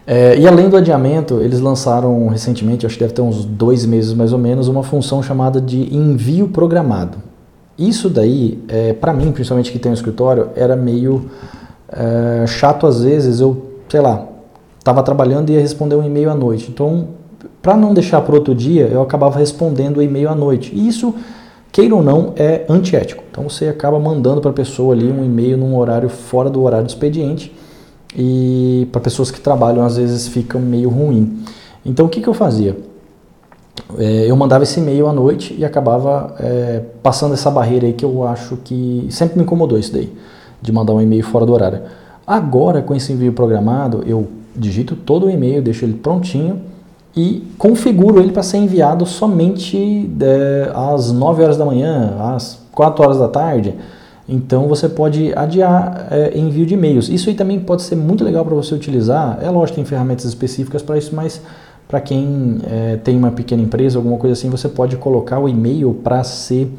É, 0.06 0.38
e 0.38 0.46
além 0.46 0.68
do 0.68 0.76
adiamento, 0.76 1.40
eles 1.40 1.58
lançaram 1.58 2.28
recentemente, 2.28 2.86
acho 2.86 2.94
que 2.94 3.02
deve 3.02 3.14
ter 3.14 3.22
uns 3.22 3.44
dois 3.44 3.84
meses 3.84 4.12
mais 4.12 4.32
ou 4.32 4.38
menos, 4.38 4.68
uma 4.68 4.84
função 4.84 5.24
chamada 5.24 5.60
de 5.60 5.92
envio 5.92 6.46
programado. 6.46 7.18
Isso 7.76 8.08
daí, 8.08 8.62
é, 8.68 8.92
para 8.92 9.12
mim, 9.12 9.32
principalmente 9.32 9.72
que 9.72 9.78
tem 9.80 9.90
um 9.90 9.94
escritório, 9.94 10.50
era 10.54 10.76
meio 10.76 11.28
é, 11.88 12.46
chato 12.46 12.86
às 12.86 13.02
vezes. 13.02 13.40
Eu, 13.40 13.70
sei 13.88 14.00
lá, 14.00 14.28
estava 14.84 15.02
trabalhando 15.02 15.48
e 15.48 15.54
ia 15.54 15.60
responder 15.60 15.96
um 15.96 16.04
e-mail 16.04 16.30
à 16.30 16.34
noite. 16.34 16.70
Então, 16.70 17.08
para 17.62 17.74
não 17.74 17.94
deixar 17.94 18.20
para 18.20 18.34
outro 18.34 18.54
dia, 18.54 18.86
eu 18.86 19.00
acabava 19.00 19.38
respondendo 19.38 19.96
o 19.96 20.02
e-mail 20.02 20.28
à 20.28 20.34
noite. 20.34 20.70
E 20.74 20.86
isso, 20.86 21.14
queira 21.72 21.94
ou 21.94 22.02
não, 22.02 22.34
é 22.36 22.66
antiético. 22.68 23.24
Então 23.30 23.48
você 23.48 23.68
acaba 23.68 23.98
mandando 23.98 24.42
para 24.42 24.50
a 24.50 24.54
pessoa 24.54 24.94
ali 24.94 25.10
um 25.10 25.24
e-mail 25.24 25.56
num 25.56 25.74
horário 25.74 26.10
fora 26.10 26.50
do 26.50 26.62
horário 26.62 26.84
do 26.84 26.90
expediente 26.90 27.50
e 28.14 28.86
para 28.92 29.00
pessoas 29.00 29.30
que 29.30 29.40
trabalham 29.40 29.82
às 29.82 29.96
vezes 29.96 30.28
fica 30.28 30.58
meio 30.58 30.90
ruim. 30.90 31.42
Então 31.84 32.04
o 32.04 32.08
que, 32.10 32.20
que 32.20 32.28
eu 32.28 32.34
fazia? 32.34 32.76
É, 33.96 34.30
eu 34.30 34.36
mandava 34.36 34.64
esse 34.64 34.78
e-mail 34.78 35.08
à 35.08 35.12
noite 35.14 35.54
e 35.58 35.64
acabava 35.64 36.36
é, 36.38 36.82
passando 37.02 37.32
essa 37.32 37.50
barreira 37.50 37.86
aí 37.86 37.94
que 37.94 38.04
eu 38.04 38.24
acho 38.24 38.58
que 38.58 39.06
sempre 39.08 39.38
me 39.38 39.44
incomodou 39.44 39.78
isso 39.78 39.92
daí, 39.92 40.12
de 40.60 40.70
mandar 40.70 40.92
um 40.92 41.00
e-mail 41.00 41.24
fora 41.24 41.46
do 41.46 41.54
horário. 41.54 41.80
Agora, 42.26 42.82
com 42.82 42.94
esse 42.94 43.12
envio 43.12 43.32
programado, 43.32 44.04
eu 44.06 44.28
digito 44.54 44.96
todo 44.96 45.26
o 45.26 45.30
e-mail, 45.30 45.62
deixo 45.62 45.84
ele 45.84 45.94
prontinho 45.94 46.60
e 47.16 47.46
configuro 47.58 48.20
ele 48.20 48.32
para 48.32 48.42
ser 48.42 48.58
enviado 48.58 49.06
somente 49.06 50.10
é, 50.20 50.70
às 50.74 51.12
9 51.12 51.42
horas 51.42 51.56
da 51.56 51.64
manhã, 51.64 52.16
às 52.18 52.60
4 52.72 53.04
horas 53.04 53.18
da 53.18 53.28
tarde. 53.28 53.74
Então 54.28 54.66
você 54.66 54.88
pode 54.88 55.32
adiar 55.36 56.08
é, 56.10 56.36
envio 56.36 56.64
de 56.66 56.74
e-mails. 56.74 57.08
Isso 57.08 57.28
aí 57.28 57.34
também 57.34 57.60
pode 57.60 57.82
ser 57.82 57.94
muito 57.94 58.24
legal 58.24 58.44
para 58.44 58.54
você 58.54 58.74
utilizar. 58.74 59.38
É 59.42 59.50
lógico, 59.50 59.76
tem 59.76 59.84
ferramentas 59.84 60.24
específicas 60.24 60.82
para 60.82 60.96
isso, 60.96 61.14
mas 61.14 61.40
para 61.86 62.00
quem 62.00 62.58
é, 62.66 62.96
tem 62.96 63.16
uma 63.16 63.30
pequena 63.30 63.62
empresa, 63.62 63.98
alguma 63.98 64.16
coisa 64.16 64.32
assim, 64.32 64.48
você 64.48 64.68
pode 64.68 64.96
colocar 64.96 65.38
o 65.38 65.48
e-mail 65.48 65.92
para 66.02 66.24
ser 66.24 66.72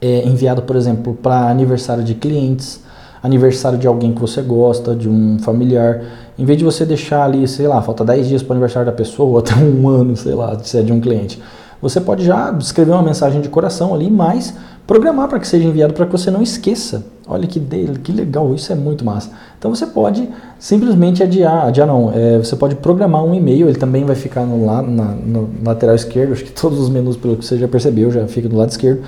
é, 0.00 0.24
enviado, 0.26 0.62
por 0.62 0.76
exemplo, 0.76 1.14
para 1.20 1.50
aniversário 1.50 2.02
de 2.04 2.14
clientes, 2.14 2.80
aniversário 3.22 3.76
de 3.78 3.86
alguém 3.86 4.12
que 4.12 4.20
você 4.20 4.40
gosta, 4.40 4.94
de 4.94 5.08
um 5.08 5.38
familiar. 5.40 6.00
Em 6.40 6.44
vez 6.46 6.58
de 6.58 6.64
você 6.64 6.86
deixar 6.86 7.22
ali, 7.22 7.46
sei 7.46 7.68
lá, 7.68 7.82
falta 7.82 8.02
10 8.02 8.26
dias 8.26 8.42
para 8.42 8.52
o 8.52 8.54
aniversário 8.54 8.86
da 8.86 8.96
pessoa, 8.96 9.28
ou 9.28 9.38
até 9.38 9.54
um 9.62 9.86
ano, 9.86 10.16
sei 10.16 10.34
lá, 10.34 10.58
se 10.58 10.78
é 10.78 10.82
de 10.82 10.90
um 10.90 10.98
cliente, 10.98 11.38
você 11.82 12.00
pode 12.00 12.24
já 12.24 12.50
escrever 12.58 12.92
uma 12.92 13.02
mensagem 13.02 13.42
de 13.42 13.48
coração 13.50 13.94
ali, 13.94 14.10
mas 14.10 14.54
programar 14.86 15.28
para 15.28 15.38
que 15.38 15.46
seja 15.46 15.68
enviado 15.68 15.92
para 15.92 16.06
que 16.06 16.12
você 16.12 16.30
não 16.30 16.40
esqueça. 16.40 17.04
Olha 17.28 17.46
que, 17.46 17.60
dele, 17.60 17.98
que 17.98 18.10
legal, 18.10 18.54
isso 18.54 18.72
é 18.72 18.74
muito 18.74 19.04
massa. 19.04 19.30
Então 19.58 19.72
você 19.74 19.86
pode 19.86 20.26
simplesmente 20.58 21.22
adiar, 21.22 21.66
adiar 21.66 21.86
não, 21.86 22.10
é, 22.10 22.38
você 22.38 22.56
pode 22.56 22.74
programar 22.76 23.22
um 23.22 23.34
e-mail, 23.34 23.68
ele 23.68 23.78
também 23.78 24.06
vai 24.06 24.16
ficar 24.16 24.46
no, 24.46 24.64
na, 24.64 24.82
no 24.82 25.50
lateral 25.62 25.94
esquerdo, 25.94 26.32
acho 26.32 26.44
que 26.44 26.52
todos 26.52 26.78
os 26.78 26.88
menus, 26.88 27.18
pelo 27.18 27.36
que 27.36 27.44
você 27.44 27.58
já 27.58 27.68
percebeu, 27.68 28.10
já 28.10 28.26
fica 28.26 28.48
do 28.48 28.56
lado 28.56 28.70
esquerdo 28.70 29.02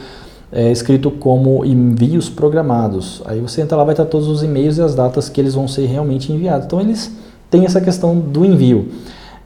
é, 0.52 0.71
escrito 0.71 1.11
como 1.11 1.64
envios 1.64 2.28
programados. 2.28 3.23
Aí 3.25 3.40
você 3.40 3.62
entra 3.62 3.76
lá, 3.76 3.85
vai 3.85 3.94
estar 3.94 4.04
todos 4.04 4.28
os 4.28 4.42
e-mails 4.42 4.78
e 4.78 4.82
as 4.82 4.94
datas 4.94 5.28
que 5.28 5.40
eles 5.40 5.54
vão 5.54 5.66
ser 5.66 5.87
realmente 5.87 6.30
enviados. 6.30 6.66
Então 6.66 6.80
eles 6.80 7.11
têm 7.50 7.64
essa 7.64 7.80
questão 7.80 8.18
do 8.18 8.44
envio. 8.44 8.88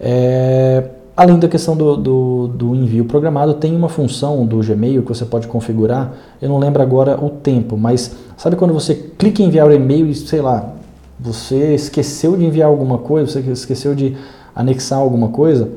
É, 0.00 0.90
Além 1.16 1.38
da 1.38 1.48
questão 1.48 1.74
do, 1.74 1.96
do, 1.96 2.48
do, 2.48 2.74
envio 2.74 3.06
programado, 3.06 3.54
tem 3.54 3.74
uma 3.74 3.88
função 3.88 4.44
do 4.44 4.58
Gmail 4.58 5.00
que 5.02 5.08
você 5.08 5.24
pode 5.24 5.48
configurar. 5.48 6.12
Eu 6.42 6.50
não 6.50 6.58
lembro 6.58 6.82
agora 6.82 7.18
o 7.18 7.30
tempo, 7.30 7.74
mas 7.74 8.14
sabe 8.36 8.54
quando 8.54 8.74
você 8.74 8.94
clica 8.94 9.40
em 9.40 9.46
enviar 9.46 9.66
o 9.66 9.72
e-mail 9.72 10.06
e, 10.06 10.14
sei 10.14 10.42
lá, 10.42 10.74
você 11.18 11.74
esqueceu 11.74 12.36
de 12.36 12.44
enviar 12.44 12.68
alguma 12.68 12.98
coisa, 12.98 13.32
você 13.32 13.50
esqueceu 13.50 13.94
de 13.94 14.14
anexar 14.54 14.98
alguma 14.98 15.28
coisa? 15.28 15.70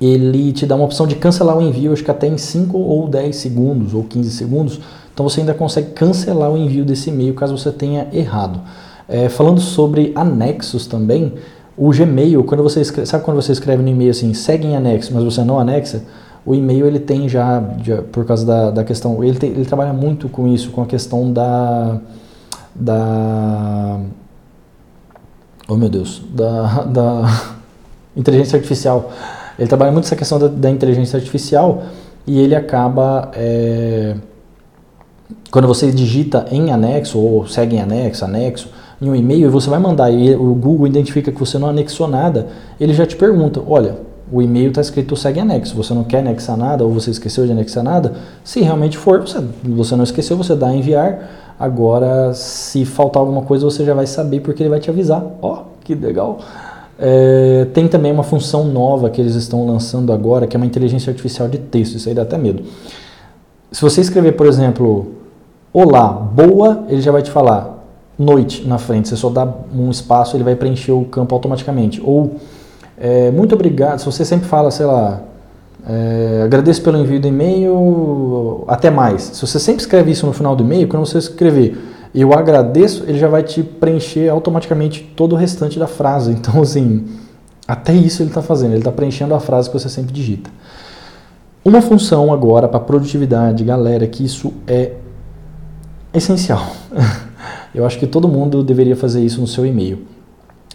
Ele 0.00 0.52
te 0.52 0.64
dá 0.64 0.74
uma 0.74 0.84
opção 0.84 1.06
de 1.06 1.14
cancelar 1.14 1.58
o 1.58 1.60
envio, 1.60 1.92
acho 1.92 2.02
que 2.02 2.10
até 2.10 2.26
em 2.26 2.38
5 2.38 2.78
ou 2.78 3.06
10 3.06 3.36
segundos 3.36 3.92
ou 3.92 4.02
15 4.04 4.30
segundos. 4.30 4.80
Então 5.12 5.28
você 5.28 5.40
ainda 5.40 5.52
consegue 5.52 5.90
cancelar 5.90 6.50
o 6.50 6.56
envio 6.56 6.84
desse 6.84 7.10
e-mail 7.10 7.34
caso 7.34 7.56
você 7.56 7.70
tenha 7.70 8.08
errado. 8.12 8.60
É, 9.06 9.28
falando 9.28 9.60
sobre 9.60 10.12
anexos 10.14 10.86
também, 10.86 11.34
o 11.76 11.90
Gmail, 11.90 12.44
quando 12.44 12.62
você 12.62 12.80
escreve, 12.80 13.08
sabe 13.08 13.24
quando 13.24 13.40
você 13.40 13.52
escreve 13.52 13.82
no 13.82 13.88
e-mail 13.88 14.10
assim, 14.10 14.32
segue 14.34 14.66
em 14.66 14.76
anexo, 14.76 15.12
mas 15.12 15.24
você 15.24 15.42
não 15.42 15.58
anexa, 15.58 16.02
o 16.44 16.54
e-mail 16.54 16.86
ele 16.86 17.00
tem 17.00 17.28
já, 17.28 17.62
já 17.82 18.02
por 18.02 18.24
causa 18.24 18.46
da, 18.46 18.70
da 18.70 18.84
questão, 18.84 19.22
ele, 19.22 19.38
tem, 19.38 19.50
ele 19.50 19.64
trabalha 19.64 19.92
muito 19.92 20.28
com 20.28 20.46
isso, 20.46 20.70
com 20.70 20.82
a 20.82 20.86
questão 20.86 21.32
da, 21.32 21.98
da, 22.74 24.00
oh 25.68 25.76
meu 25.76 25.88
Deus, 25.88 26.22
da, 26.34 26.84
da 26.88 27.40
inteligência 28.16 28.56
artificial. 28.56 29.10
Ele 29.60 29.68
trabalha 29.68 29.92
muito 29.92 30.06
essa 30.06 30.16
questão 30.16 30.38
da, 30.38 30.48
da 30.48 30.70
inteligência 30.70 31.18
artificial 31.18 31.82
e 32.26 32.40
ele 32.40 32.54
acaba, 32.54 33.30
é, 33.34 34.14
quando 35.50 35.68
você 35.68 35.92
digita 35.92 36.46
em 36.50 36.72
anexo 36.72 37.18
ou 37.18 37.46
segue 37.46 37.76
em 37.76 37.80
anexo, 37.80 38.24
anexo, 38.24 38.70
em 39.02 39.10
um 39.10 39.14
e-mail 39.14 39.48
e 39.48 39.50
você 39.50 39.68
vai 39.68 39.78
mandar 39.78 40.10
e 40.10 40.34
o 40.34 40.54
Google 40.54 40.86
identifica 40.86 41.30
que 41.30 41.38
você 41.38 41.58
não 41.58 41.68
anexou 41.68 42.08
nada, 42.08 42.46
ele 42.80 42.94
já 42.94 43.04
te 43.04 43.16
pergunta, 43.16 43.62
olha, 43.66 43.96
o 44.32 44.40
e-mail 44.40 44.70
está 44.70 44.80
escrito 44.80 45.14
segue 45.14 45.40
anexo, 45.40 45.76
você 45.76 45.92
não 45.92 46.04
quer 46.04 46.20
anexar 46.20 46.56
nada 46.56 46.82
ou 46.82 46.90
você 46.90 47.10
esqueceu 47.10 47.44
de 47.44 47.52
anexar 47.52 47.84
nada, 47.84 48.14
se 48.42 48.62
realmente 48.62 48.96
for, 48.96 49.20
você, 49.20 49.44
você 49.62 49.94
não 49.94 50.04
esqueceu, 50.04 50.38
você 50.38 50.56
dá 50.56 50.68
a 50.68 50.74
enviar, 50.74 51.54
agora 51.58 52.32
se 52.32 52.86
faltar 52.86 53.20
alguma 53.20 53.42
coisa 53.42 53.66
você 53.66 53.84
já 53.84 53.92
vai 53.92 54.06
saber 54.06 54.40
porque 54.40 54.62
ele 54.62 54.70
vai 54.70 54.80
te 54.80 54.88
avisar, 54.88 55.22
ó, 55.42 55.52
oh, 55.52 55.58
que 55.84 55.94
legal. 55.94 56.38
É, 57.02 57.66
tem 57.72 57.88
também 57.88 58.12
uma 58.12 58.22
função 58.22 58.64
nova 58.64 59.08
que 59.08 59.20
eles 59.20 59.34
estão 59.34 59.66
lançando 59.66 60.12
agora, 60.12 60.46
que 60.46 60.54
é 60.54 60.58
uma 60.58 60.66
inteligência 60.66 61.10
artificial 61.10 61.48
de 61.48 61.56
texto, 61.56 61.94
isso 61.94 62.08
aí 62.08 62.14
dá 62.14 62.22
até 62.22 62.36
medo. 62.36 62.62
Se 63.72 63.80
você 63.80 64.02
escrever, 64.02 64.32
por 64.32 64.46
exemplo, 64.46 65.12
olá, 65.72 66.08
boa, 66.08 66.84
ele 66.88 67.00
já 67.00 67.10
vai 67.10 67.22
te 67.22 67.30
falar 67.30 67.78
noite 68.18 68.66
na 68.68 68.76
frente. 68.76 69.08
Você 69.08 69.16
só 69.16 69.30
dá 69.30 69.48
um 69.74 69.90
espaço, 69.90 70.36
ele 70.36 70.44
vai 70.44 70.54
preencher 70.54 70.92
o 70.92 71.06
campo 71.06 71.34
automaticamente. 71.34 72.02
Ou 72.04 72.36
é, 72.98 73.30
muito 73.30 73.54
obrigado, 73.54 73.98
se 74.00 74.04
você 74.04 74.22
sempre 74.22 74.46
fala, 74.46 74.70
sei 74.70 74.84
lá, 74.84 75.22
é, 75.88 76.42
agradeço 76.44 76.82
pelo 76.82 76.98
envio 76.98 77.18
do 77.18 77.28
e-mail, 77.28 78.64
até 78.68 78.90
mais. 78.90 79.22
Se 79.22 79.40
você 79.46 79.58
sempre 79.58 79.80
escreve 79.80 80.10
isso 80.10 80.26
no 80.26 80.34
final 80.34 80.54
do 80.54 80.62
e-mail, 80.62 80.86
quando 80.86 81.06
você 81.06 81.16
escrever 81.16 81.78
eu 82.14 82.32
agradeço, 82.32 83.04
ele 83.06 83.18
já 83.18 83.28
vai 83.28 83.42
te 83.42 83.62
preencher 83.62 84.28
automaticamente 84.28 85.02
todo 85.16 85.32
o 85.32 85.36
restante 85.36 85.78
da 85.78 85.86
frase. 85.86 86.32
Então, 86.40 86.62
assim, 86.62 87.06
até 87.66 87.92
isso 87.92 88.22
ele 88.22 88.30
está 88.30 88.42
fazendo, 88.42 88.72
ele 88.72 88.78
está 88.78 88.90
preenchendo 88.90 89.34
a 89.34 89.40
frase 89.40 89.68
que 89.70 89.78
você 89.78 89.88
sempre 89.88 90.12
digita. 90.12 90.50
Uma 91.64 91.80
função 91.80 92.32
agora 92.32 92.66
para 92.66 92.80
produtividade, 92.80 93.62
galera, 93.62 94.06
que 94.06 94.24
isso 94.24 94.52
é 94.66 94.92
essencial. 96.12 96.66
Eu 97.74 97.86
acho 97.86 97.98
que 97.98 98.06
todo 98.06 98.26
mundo 98.26 98.64
deveria 98.64 98.96
fazer 98.96 99.24
isso 99.24 99.40
no 99.40 99.46
seu 99.46 99.64
e-mail. 99.64 100.00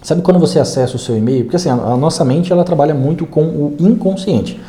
Sabe 0.02 0.22
quando 0.22 0.40
você 0.40 0.60
acessa 0.60 0.96
o 0.96 1.00
seu 1.00 1.18
e-mail? 1.18 1.44
Porque 1.44 1.56
assim, 1.56 1.70
a, 1.70 1.98
nossa 1.98 2.24
mente 2.24 2.54
ela 2.54 2.64
trabalha 2.64 2.94
muito 2.94 3.26
com 3.26 3.42
o 3.44 3.76
inconsciente. 3.80 4.62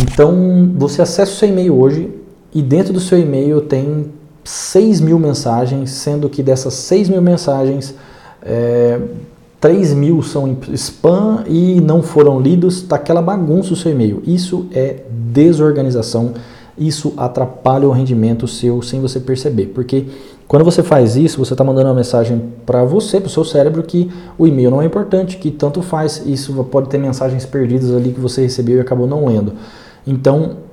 Então, 0.00 0.72
você 0.76 1.02
acessa 1.02 1.32
o 1.32 1.34
seu 1.34 1.48
e-mail 1.48 1.78
hoje 1.78 2.10
e 2.54 2.62
dentro 2.62 2.92
do 2.92 3.00
seu 3.00 3.18
e-mail 3.18 3.60
tem 3.60 4.06
6 4.48 5.02
mil 5.02 5.18
mensagens, 5.18 5.90
sendo 5.90 6.26
que 6.26 6.42
dessas 6.42 6.72
6 6.72 7.10
mil 7.10 7.20
mensagens, 7.20 7.94
é, 8.40 8.98
3 9.60 9.92
mil 9.92 10.22
são 10.22 10.56
spam 10.72 11.44
e 11.46 11.82
não 11.82 12.02
foram 12.02 12.40
lidos, 12.40 12.80
tá 12.80 12.96
aquela 12.96 13.20
bagunça 13.20 13.74
o 13.74 13.76
seu 13.76 13.92
e-mail. 13.92 14.22
Isso 14.26 14.66
é 14.72 15.02
desorganização, 15.10 16.32
isso 16.78 17.12
atrapalha 17.18 17.86
o 17.86 17.92
rendimento 17.92 18.48
seu 18.48 18.80
sem 18.80 19.02
você 19.02 19.20
perceber, 19.20 19.66
porque 19.66 20.06
quando 20.46 20.64
você 20.64 20.82
faz 20.82 21.14
isso, 21.14 21.44
você 21.44 21.52
está 21.52 21.62
mandando 21.62 21.88
uma 21.88 21.94
mensagem 21.94 22.42
para 22.64 22.82
você, 22.84 23.20
para 23.20 23.26
o 23.26 23.30
seu 23.30 23.44
cérebro, 23.44 23.82
que 23.82 24.10
o 24.38 24.46
e-mail 24.46 24.70
não 24.70 24.80
é 24.80 24.86
importante, 24.86 25.36
que 25.36 25.50
tanto 25.50 25.82
faz, 25.82 26.22
isso 26.24 26.54
pode 26.64 26.88
ter 26.88 26.96
mensagens 26.96 27.44
perdidas 27.44 27.94
ali 27.94 28.12
que 28.12 28.20
você 28.20 28.40
recebeu 28.40 28.78
e 28.78 28.80
acabou 28.80 29.06
não 29.06 29.26
lendo. 29.26 29.52
Então, 30.06 30.67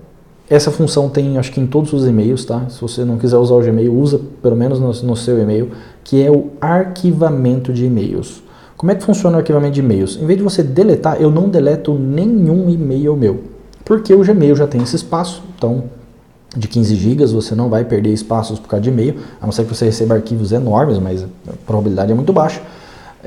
essa 0.50 0.70
função 0.70 1.10
tem, 1.10 1.38
acho 1.38 1.52
que 1.52 1.60
em 1.60 1.66
todos 1.66 1.92
os 1.94 2.06
e-mails, 2.06 2.46
tá? 2.46 2.70
Se 2.70 2.80
você 2.80 3.04
não 3.04 3.18
quiser 3.18 3.38
usar 3.38 3.56
o 3.56 3.62
Gmail, 3.62 3.94
usa 3.94 4.20
pelo 4.42 4.56
menos 4.56 4.80
no, 4.80 5.08
no 5.08 5.16
seu 5.16 5.40
e-mail, 5.40 5.72
que 6.04 6.24
é 6.24 6.30
o 6.30 6.52
arquivamento 6.62 7.74
de 7.74 7.86
e-mails. 7.86 8.44
Como 8.78 8.92
é 8.92 8.96
que 8.96 9.04
funciona 9.04 9.38
o 9.38 9.40
arquivamento 9.40 9.74
de 9.74 9.80
e-mails? 9.80 10.18
Em 10.22 10.26
vez 10.26 10.38
de 10.38 10.44
você 10.44 10.62
deletar, 10.62 11.20
eu 11.20 11.32
não 11.32 11.50
deleto 11.50 11.94
nenhum 11.94 12.70
e-mail 12.70 13.16
meu, 13.16 13.42
porque 13.84 14.14
o 14.14 14.24
Gmail 14.24 14.56
já 14.56 14.68
tem 14.68 14.84
esse 14.84 14.96
espaço, 14.96 15.44
então 15.58 15.86
de 16.56 16.68
15 16.68 16.96
GB, 16.96 17.26
você 17.26 17.54
não 17.54 17.70
vai 17.70 17.84
perder 17.84 18.14
espaços 18.14 18.60
por 18.60 18.70
causa 18.70 18.84
de 18.84 18.90
e-mail, 18.90 19.16
a 19.42 19.46
não 19.46 19.52
ser 19.52 19.66
que 19.66 19.76
você 19.76 19.86
receba 19.86 20.16
arquivos 20.16 20.52
enormes, 20.52 20.98
mas 21.00 21.24
a 21.24 21.28
probabilidade 21.66 22.12
é 22.12 22.16
muito 22.16 22.32
baixa. 22.32 22.62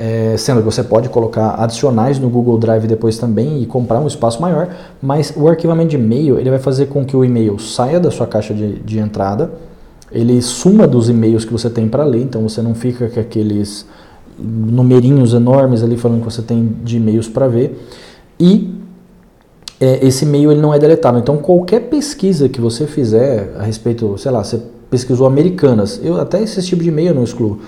É, 0.01 0.37
sendo 0.37 0.61
que 0.61 0.65
você 0.65 0.85
pode 0.85 1.09
colocar 1.09 1.61
adicionais 1.61 2.21
no 2.21 2.31
Google 2.31 2.57
Drive 2.57 2.87
depois 2.87 3.19
também 3.19 3.61
e 3.61 3.67
comprar 3.67 3.99
um 3.99 4.07
espaço 4.07 4.41
maior, 4.41 4.69
mas 5.03 5.33
o 5.37 5.49
arquivamento 5.49 5.89
de 5.89 5.97
e-mail 5.97 6.39
ele 6.39 6.51
vai 6.51 6.61
fazer 6.61 6.87
com 6.87 7.05
que 7.05 7.17
o 7.17 7.25
e-mail 7.25 7.59
saia 7.59 7.99
da 7.99 8.09
sua 8.09 8.25
caixa 8.25 8.55
de, 8.55 8.79
de 8.79 9.01
entrada, 9.01 9.51
ele 10.13 10.41
suma 10.41 10.87
dos 10.87 11.09
e-mails 11.09 11.45
que 11.45 11.53
você 11.53 11.69
tem 11.69 11.89
para 11.89 12.05
ler, 12.05 12.23
então 12.23 12.49
você 12.49 12.63
não 12.63 12.77
fica 12.77 13.09
com 13.09 13.19
aqueles 13.19 13.87
numerinhos 14.39 15.35
enormes 15.35 15.83
ali 15.83 15.97
falando 15.97 16.21
que 16.21 16.33
você 16.33 16.43
tem 16.43 16.77
de 16.85 16.99
e-mails 16.99 17.29
para 17.29 17.49
ver, 17.49 17.85
e 18.39 18.73
é, 19.81 20.07
esse 20.07 20.25
e-mail 20.25 20.53
ele 20.53 20.61
não 20.61 20.73
é 20.73 20.79
deletado. 20.79 21.19
Então 21.19 21.39
qualquer 21.39 21.89
pesquisa 21.89 22.49
que 22.49 22.61
você 22.61 22.87
fizer 22.87 23.53
a 23.59 23.65
respeito, 23.65 24.17
sei 24.17 24.31
lá, 24.31 24.45
você 24.45 24.63
pesquisou 24.89 25.27
americanas, 25.27 26.01
eu 26.05 26.21
até 26.21 26.41
esse 26.41 26.63
tipo 26.63 26.85
de 26.85 26.89
e-mail 26.89 27.09
eu 27.09 27.15
não 27.17 27.25
excluo. 27.25 27.59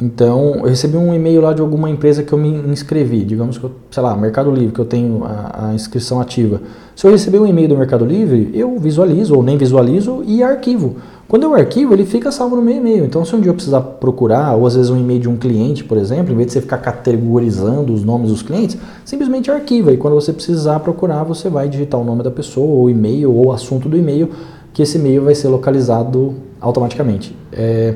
Então, 0.00 0.54
eu 0.56 0.64
recebi 0.64 0.96
um 0.96 1.12
e-mail 1.12 1.42
lá 1.42 1.52
de 1.52 1.60
alguma 1.60 1.90
empresa 1.90 2.22
que 2.22 2.32
eu 2.32 2.38
me 2.38 2.48
inscrevi, 2.70 3.22
digamos 3.22 3.58
que, 3.58 3.64
eu, 3.64 3.70
sei 3.90 4.02
lá, 4.02 4.16
Mercado 4.16 4.50
Livre, 4.50 4.72
que 4.72 4.80
eu 4.80 4.86
tenho 4.86 5.24
a, 5.24 5.68
a, 5.68 5.74
inscrição 5.74 6.18
ativa. 6.18 6.62
Se 6.96 7.06
eu 7.06 7.10
receber 7.10 7.38
um 7.38 7.46
e-mail 7.46 7.68
do 7.68 7.76
Mercado 7.76 8.04
Livre, 8.04 8.50
eu 8.54 8.78
visualizo 8.78 9.34
ou 9.34 9.42
nem 9.42 9.58
visualizo 9.58 10.22
e 10.26 10.42
arquivo. 10.42 10.96
Quando 11.28 11.42
eu 11.42 11.54
arquivo, 11.54 11.92
ele 11.92 12.06
fica 12.06 12.32
salvo 12.32 12.56
no 12.56 12.62
meu 12.62 12.74
e-mail. 12.74 13.04
Então, 13.04 13.24
se 13.26 13.36
um 13.36 13.40
dia 13.40 13.50
eu 13.50 13.54
precisar 13.54 13.80
procurar, 13.82 14.56
ou 14.56 14.66
às 14.66 14.74
vezes 14.74 14.90
um 14.90 14.98
e-mail 14.98 15.20
de 15.20 15.28
um 15.28 15.36
cliente, 15.36 15.84
por 15.84 15.98
exemplo, 15.98 16.32
em 16.32 16.36
vez 16.36 16.46
de 16.48 16.54
você 16.54 16.60
ficar 16.62 16.78
categorizando 16.78 17.92
os 17.92 18.02
nomes 18.02 18.30
dos 18.30 18.42
clientes, 18.42 18.78
simplesmente 19.04 19.50
arquiva. 19.50 19.92
E 19.92 19.98
quando 19.98 20.14
você 20.14 20.32
precisar 20.32 20.80
procurar, 20.80 21.24
você 21.24 21.50
vai 21.50 21.68
digitar 21.68 22.00
o 22.00 22.04
nome 22.04 22.22
da 22.22 22.30
pessoa, 22.30 22.66
ou 22.66 22.88
e-mail, 22.88 23.32
ou 23.32 23.48
o 23.48 23.52
assunto 23.52 23.86
do 23.86 23.98
e-mail, 23.98 24.30
que 24.72 24.82
esse 24.82 24.96
e-mail 24.96 25.24
vai 25.24 25.34
ser 25.34 25.48
localizado 25.48 26.34
automaticamente. 26.58 27.36
É, 27.52 27.94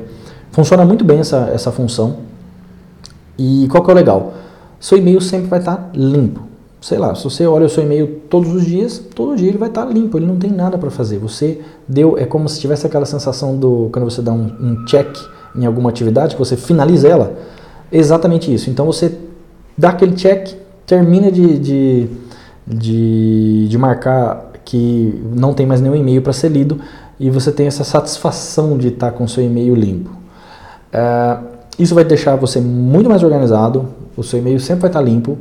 funciona 0.55 0.83
muito 0.83 1.05
bem 1.05 1.19
essa, 1.19 1.51
essa 1.53 1.71
função. 1.71 2.17
E 3.37 3.67
qual 3.69 3.83
que 3.83 3.91
é 3.91 3.93
o 3.93 3.95
legal? 3.95 4.33
Seu 4.79 4.97
e-mail 4.97 5.21
sempre 5.21 5.47
vai 5.47 5.59
estar 5.59 5.91
limpo 5.93 6.55
sei 6.85 6.99
lá, 6.99 7.15
se 7.15 7.23
você 7.23 7.47
olha 7.47 7.65
o 7.65 7.69
seu 7.69 7.83
e-mail 7.83 8.21
todos 8.29 8.53
os 8.53 8.63
dias, 8.63 8.99
todo 8.99 9.35
dia 9.35 9.49
ele 9.49 9.57
vai 9.57 9.69
estar 9.69 9.85
limpo, 9.85 10.19
ele 10.19 10.27
não 10.27 10.37
tem 10.37 10.51
nada 10.51 10.77
para 10.77 10.91
fazer. 10.91 11.17
Você 11.17 11.61
deu, 11.87 12.15
é 12.15 12.25
como 12.25 12.47
se 12.47 12.59
tivesse 12.59 12.85
aquela 12.85 13.07
sensação 13.07 13.57
do 13.57 13.89
quando 13.91 14.05
você 14.05 14.21
dá 14.21 14.31
um, 14.31 14.45
um 14.61 14.85
check 14.85 15.17
em 15.55 15.65
alguma 15.65 15.89
atividade, 15.89 16.35
que 16.35 16.39
você 16.39 16.55
finaliza 16.55 17.07
ela, 17.07 17.33
exatamente 17.91 18.53
isso. 18.53 18.69
Então 18.69 18.85
você 18.85 19.17
dá 19.75 19.89
aquele 19.89 20.13
check, 20.13 20.53
termina 20.85 21.31
de, 21.31 21.57
de, 21.57 22.07
de, 22.67 23.67
de 23.67 23.77
marcar 23.79 24.51
que 24.63 25.23
não 25.35 25.55
tem 25.55 25.65
mais 25.65 25.81
nenhum 25.81 25.95
e-mail 25.95 26.21
para 26.21 26.33
ser 26.33 26.49
lido 26.49 26.79
e 27.19 27.31
você 27.31 27.51
tem 27.51 27.65
essa 27.65 27.83
satisfação 27.83 28.77
de 28.77 28.89
estar 28.89 29.09
com 29.13 29.23
o 29.23 29.27
seu 29.27 29.43
e-mail 29.43 29.73
limpo. 29.73 30.11
Uh, 30.95 31.55
isso 31.77 31.93
vai 31.93 32.05
deixar 32.05 32.37
você 32.37 32.61
muito 32.61 33.09
mais 33.09 33.21
organizado, 33.21 33.87
o 34.15 34.23
seu 34.23 34.39
e-mail 34.39 34.59
sempre 34.61 34.83
vai 34.83 34.89
estar 34.89 35.01
limpo 35.01 35.37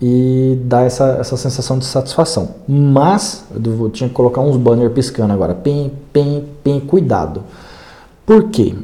e 0.00 0.58
dá 0.64 0.80
essa, 0.80 1.18
essa 1.20 1.36
sensação 1.36 1.78
de 1.78 1.84
satisfação. 1.84 2.54
Mas, 2.66 3.44
eu 3.54 3.90
tinha 3.90 4.08
que 4.08 4.14
colocar 4.14 4.40
uns 4.40 4.56
banners 4.56 4.92
piscando 4.94 5.34
agora, 5.34 5.54
pem, 5.54 5.92
pem, 6.10 6.44
pem, 6.62 6.80
cuidado. 6.80 7.42
Por 8.24 8.44
quê? 8.44 8.74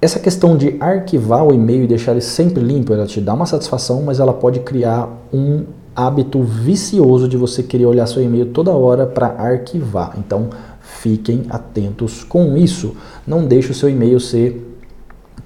Essa 0.00 0.18
questão 0.18 0.56
de 0.56 0.76
arquivar 0.80 1.44
o 1.44 1.52
e-mail 1.52 1.84
e 1.84 1.86
deixar 1.86 2.12
ele 2.12 2.22
sempre 2.22 2.62
limpo, 2.62 2.94
ela 2.94 3.06
te 3.06 3.20
dá 3.20 3.34
uma 3.34 3.44
satisfação, 3.44 4.02
mas 4.02 4.18
ela 4.18 4.32
pode 4.32 4.60
criar 4.60 5.06
um 5.30 5.64
hábito 5.94 6.42
vicioso 6.42 7.28
de 7.28 7.36
você 7.36 7.62
querer 7.62 7.84
olhar 7.84 8.06
seu 8.06 8.22
e-mail 8.22 8.46
toda 8.46 8.70
hora 8.70 9.06
para 9.06 9.26
arquivar. 9.26 10.14
Então, 10.18 10.48
fiquem 10.80 11.44
atentos 11.50 12.24
com 12.24 12.56
isso. 12.56 12.96
Não 13.26 13.44
deixe 13.44 13.72
o 13.72 13.74
seu 13.74 13.90
e-mail 13.90 14.18
ser 14.18 14.69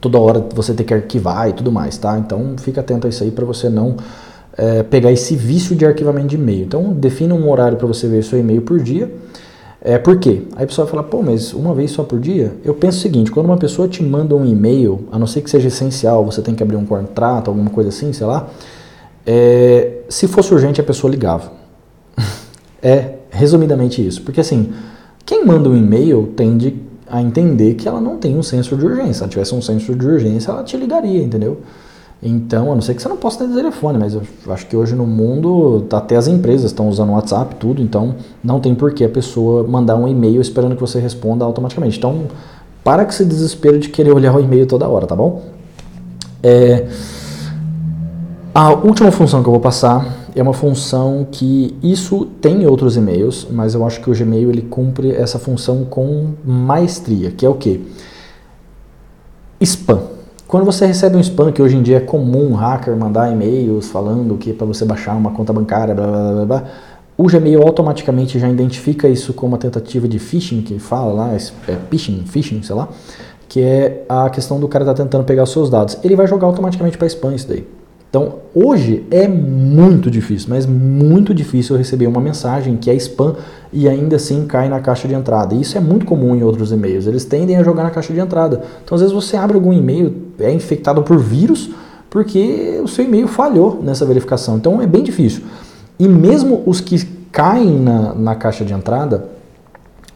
toda 0.04 0.18
hora 0.18 0.46
você 0.54 0.74
ter 0.74 0.84
que 0.84 0.92
arquivar 0.92 1.48
e 1.48 1.54
tudo 1.54 1.72
mais, 1.72 1.96
tá? 1.96 2.18
Então, 2.18 2.56
fica 2.58 2.82
atento 2.82 3.06
a 3.06 3.10
isso 3.10 3.24
aí 3.24 3.30
para 3.30 3.46
você 3.46 3.70
não 3.70 3.96
é, 4.56 4.82
pegar 4.82 5.10
esse 5.10 5.34
vício 5.34 5.74
de 5.74 5.86
arquivamento 5.86 6.28
de 6.28 6.36
e-mail. 6.36 6.64
Então, 6.64 6.92
defina 6.92 7.34
um 7.34 7.50
horário 7.50 7.78
para 7.78 7.86
você 7.86 8.06
ver 8.06 8.22
seu 8.22 8.38
e-mail 8.38 8.60
por 8.60 8.78
dia. 8.80 9.10
É, 9.80 9.96
por 9.96 10.18
quê? 10.18 10.42
Aí 10.56 10.64
a 10.64 10.66
pessoa 10.66 10.86
fala, 10.86 11.02
pô, 11.02 11.22
mas 11.22 11.54
uma 11.54 11.74
vez 11.74 11.90
só 11.90 12.02
por 12.02 12.20
dia? 12.20 12.52
Eu 12.62 12.74
penso 12.74 12.98
o 12.98 13.00
seguinte, 13.00 13.30
quando 13.30 13.46
uma 13.46 13.56
pessoa 13.56 13.88
te 13.88 14.02
manda 14.02 14.34
um 14.34 14.44
e-mail, 14.44 15.08
a 15.10 15.18
não 15.18 15.26
ser 15.26 15.40
que 15.40 15.48
seja 15.48 15.68
essencial, 15.68 16.22
você 16.22 16.42
tem 16.42 16.54
que 16.54 16.62
abrir 16.62 16.76
um 16.76 16.84
contrato, 16.84 17.48
alguma 17.48 17.70
coisa 17.70 17.88
assim, 17.88 18.12
sei 18.12 18.26
lá, 18.26 18.48
é, 19.26 20.02
se 20.10 20.28
fosse 20.28 20.52
urgente 20.52 20.82
a 20.82 20.84
pessoa 20.84 21.10
ligava. 21.10 21.50
é 22.82 23.14
resumidamente 23.30 24.06
isso. 24.06 24.20
Porque 24.20 24.40
assim, 24.40 24.70
quem 25.24 25.46
manda 25.46 25.70
um 25.70 25.76
e-mail 25.76 26.32
tende 26.36 26.78
a 27.08 27.22
entender 27.22 27.74
que 27.74 27.86
ela 27.88 28.00
não 28.00 28.16
tem 28.16 28.36
um 28.36 28.42
senso 28.42 28.76
de 28.76 28.84
urgência. 28.84 29.14
Se 29.14 29.22
ela 29.22 29.30
tivesse 29.30 29.54
um 29.54 29.62
senso 29.62 29.94
de 29.94 30.06
urgência, 30.06 30.50
ela 30.50 30.62
te 30.62 30.76
ligaria, 30.76 31.22
entendeu? 31.22 31.58
Então, 32.22 32.72
a 32.72 32.74
não 32.74 32.80
ser 32.80 32.94
que 32.94 33.02
você 33.02 33.08
não 33.08 33.18
possa 33.18 33.46
ter 33.46 33.54
telefone, 33.54 33.98
mas 33.98 34.14
eu 34.14 34.22
acho 34.48 34.66
que 34.66 34.74
hoje 34.74 34.94
no 34.94 35.06
mundo 35.06 35.86
até 35.92 36.16
as 36.16 36.26
empresas 36.26 36.70
estão 36.70 36.88
usando 36.88 37.12
WhatsApp, 37.12 37.56
tudo, 37.56 37.82
então 37.82 38.14
não 38.42 38.60
tem 38.60 38.74
por 38.74 38.94
que 38.94 39.04
a 39.04 39.08
pessoa 39.08 39.62
mandar 39.62 39.96
um 39.96 40.08
e-mail 40.08 40.40
esperando 40.40 40.74
que 40.74 40.80
você 40.80 40.98
responda 40.98 41.44
automaticamente. 41.44 41.98
Então, 41.98 42.22
para 42.82 43.04
com 43.04 43.10
esse 43.10 43.26
desespero 43.26 43.78
de 43.78 43.90
querer 43.90 44.12
olhar 44.12 44.34
o 44.34 44.40
e-mail 44.40 44.66
toda 44.66 44.88
hora, 44.88 45.06
tá 45.06 45.14
bom? 45.14 45.42
É, 46.42 46.86
a 48.54 48.72
última 48.72 49.10
função 49.10 49.42
que 49.42 49.48
eu 49.48 49.52
vou 49.52 49.60
passar 49.60 50.06
é 50.32 50.40
uma 50.40 50.52
função 50.52 51.26
que 51.28 51.76
isso 51.82 52.26
tem 52.40 52.64
outros 52.68 52.96
e-mails, 52.96 53.48
mas 53.50 53.74
eu 53.74 53.84
acho 53.84 54.00
que 54.00 54.08
o 54.08 54.14
Gmail 54.16 54.48
ele 54.48 54.62
cumpre 54.62 55.10
essa 55.10 55.40
função 55.40 55.84
com 55.84 56.34
maestria, 56.44 57.32
que 57.32 57.44
é 57.44 57.48
o 57.48 57.54
que? 57.54 57.84
Spam. 59.60 60.02
Quando 60.46 60.64
você 60.64 60.86
recebe 60.86 61.16
um 61.16 61.20
spam, 61.20 61.50
que 61.50 61.60
hoje 61.60 61.76
em 61.76 61.82
dia 61.82 61.96
é 61.96 62.00
comum 62.00 62.52
um 62.52 62.54
hacker 62.54 62.96
mandar 62.96 63.32
e-mails 63.32 63.88
falando 63.88 64.36
que 64.36 64.52
é 64.52 64.54
para 64.54 64.66
você 64.66 64.84
baixar 64.84 65.16
uma 65.16 65.32
conta 65.32 65.52
bancária, 65.52 65.92
blá, 65.92 66.06
blá, 66.06 66.32
blá, 66.32 66.44
blá, 66.44 66.64
o 67.16 67.26
Gmail 67.26 67.60
automaticamente 67.60 68.38
já 68.38 68.48
identifica 68.48 69.08
isso 69.08 69.34
como 69.34 69.52
uma 69.52 69.58
tentativa 69.58 70.06
de 70.06 70.20
phishing, 70.20 70.62
que 70.62 70.78
fala 70.78 71.12
lá, 71.12 71.34
é 71.34 71.38
phishing, 71.90 72.22
phishing, 72.24 72.62
sei 72.62 72.76
lá, 72.76 72.88
que 73.48 73.60
é 73.60 74.04
a 74.08 74.30
questão 74.30 74.60
do 74.60 74.68
cara 74.68 74.84
tá 74.84 74.94
tentando 74.94 75.24
pegar 75.24 75.42
os 75.42 75.50
seus 75.50 75.68
dados. 75.68 75.98
Ele 76.04 76.14
vai 76.14 76.28
jogar 76.28 76.46
automaticamente 76.46 76.96
para 76.96 77.08
spam 77.08 77.34
isso 77.34 77.48
daí. 77.48 77.66
Então, 78.14 78.34
hoje 78.54 79.04
é 79.10 79.26
muito 79.26 80.08
difícil, 80.08 80.46
mas 80.48 80.66
muito 80.66 81.34
difícil 81.34 81.76
receber 81.76 82.06
uma 82.06 82.20
mensagem 82.20 82.76
que 82.76 82.88
é 82.88 82.94
spam 82.94 83.34
e 83.72 83.88
ainda 83.88 84.14
assim 84.14 84.46
cai 84.46 84.68
na 84.68 84.78
caixa 84.78 85.08
de 85.08 85.14
entrada. 85.14 85.52
E 85.52 85.60
isso 85.60 85.76
é 85.76 85.80
muito 85.80 86.06
comum 86.06 86.36
em 86.36 86.44
outros 86.44 86.70
e-mails. 86.70 87.08
Eles 87.08 87.24
tendem 87.24 87.56
a 87.56 87.64
jogar 87.64 87.82
na 87.82 87.90
caixa 87.90 88.12
de 88.12 88.20
entrada. 88.20 88.62
Então, 88.84 88.94
às 88.94 89.00
vezes 89.00 89.12
você 89.12 89.36
abre 89.36 89.56
algum 89.56 89.72
e-mail, 89.72 90.14
é 90.38 90.52
infectado 90.52 91.02
por 91.02 91.18
vírus, 91.18 91.70
porque 92.08 92.80
o 92.80 92.86
seu 92.86 93.04
e-mail 93.04 93.26
falhou 93.26 93.80
nessa 93.82 94.06
verificação. 94.06 94.58
Então, 94.58 94.80
é 94.80 94.86
bem 94.86 95.02
difícil. 95.02 95.42
E 95.98 96.06
mesmo 96.06 96.62
os 96.66 96.80
que 96.80 97.04
caem 97.32 97.80
na, 97.80 98.14
na 98.14 98.36
caixa 98.36 98.64
de 98.64 98.72
entrada, 98.72 99.24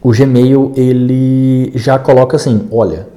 o 0.01 0.11
Gmail 0.13 0.71
ele 0.77 1.73
já 1.75 1.99
coloca 1.99 2.37
assim, 2.37 2.61
olha, 2.71 3.09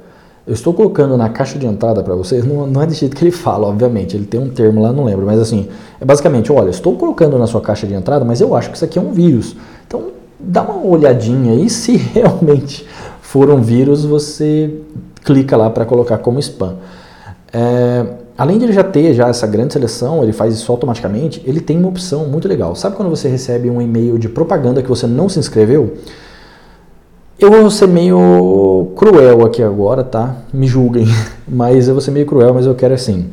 eu 0.45 0.53
estou 0.53 0.73
colocando 0.73 1.15
na 1.15 1.29
caixa 1.29 1.57
de 1.57 1.65
entrada 1.65 2.03
para 2.03 2.13
vocês, 2.15 2.45
não, 2.45 2.67
não, 2.67 2.81
é 2.81 2.85
do 2.85 2.93
jeito 2.93 3.15
que 3.15 3.23
ele 3.23 3.31
fala, 3.31 3.67
obviamente, 3.67 4.17
ele 4.17 4.25
tem 4.25 4.39
um 4.39 4.49
termo 4.49 4.81
lá, 4.81 4.91
não 4.91 5.05
lembro, 5.05 5.25
mas 5.25 5.39
assim, 5.39 5.69
é 6.01 6.05
basicamente, 6.05 6.51
olha, 6.51 6.69
estou 6.69 6.97
colocando 6.97 7.37
na 7.37 7.47
sua 7.47 7.61
caixa 7.61 7.87
de 7.87 7.93
entrada, 7.93 8.25
mas 8.25 8.41
eu 8.41 8.53
acho 8.53 8.69
que 8.69 8.75
isso 8.75 8.83
aqui 8.83 8.99
é 8.99 9.01
um 9.01 9.13
vírus. 9.13 9.55
Então, 9.87 10.07
dá 10.37 10.61
uma 10.61 10.85
olhadinha 10.85 11.53
aí, 11.53 11.67
se 11.71 11.95
realmente 11.95 12.85
for 13.21 13.49
um 13.49 13.61
vírus, 13.61 14.03
você 14.03 14.73
clica 15.23 15.55
lá 15.55 15.69
para 15.69 15.85
colocar 15.85 16.17
como 16.17 16.39
spam. 16.39 16.75
É, 17.53 18.05
além 18.37 18.57
de 18.57 18.65
ele 18.65 18.73
já 18.73 18.83
ter 18.83 19.13
já 19.13 19.29
essa 19.29 19.47
grande 19.47 19.71
seleção, 19.71 20.23
ele 20.23 20.33
faz 20.33 20.53
isso 20.53 20.69
automaticamente, 20.69 21.41
ele 21.45 21.61
tem 21.61 21.77
uma 21.77 21.87
opção 21.87 22.25
muito 22.25 22.49
legal. 22.49 22.75
Sabe 22.75 22.97
quando 22.97 23.09
você 23.09 23.29
recebe 23.29 23.69
um 23.69 23.81
e-mail 23.81 24.19
de 24.19 24.27
propaganda 24.27 24.83
que 24.83 24.89
você 24.89 25.07
não 25.07 25.29
se 25.29 25.39
inscreveu? 25.39 25.93
Eu 27.39 27.51
vou 27.51 27.69
ser 27.71 27.87
meio 27.87 28.91
cruel 28.95 29.45
aqui 29.45 29.61
agora, 29.61 30.03
tá? 30.03 30.37
Me 30.53 30.67
julguem, 30.67 31.07
mas 31.47 31.87
eu 31.87 31.93
vou 31.93 32.01
ser 32.01 32.11
meio 32.11 32.25
cruel, 32.25 32.53
mas 32.53 32.65
eu 32.65 32.75
quero 32.75 32.93
assim 32.93 33.29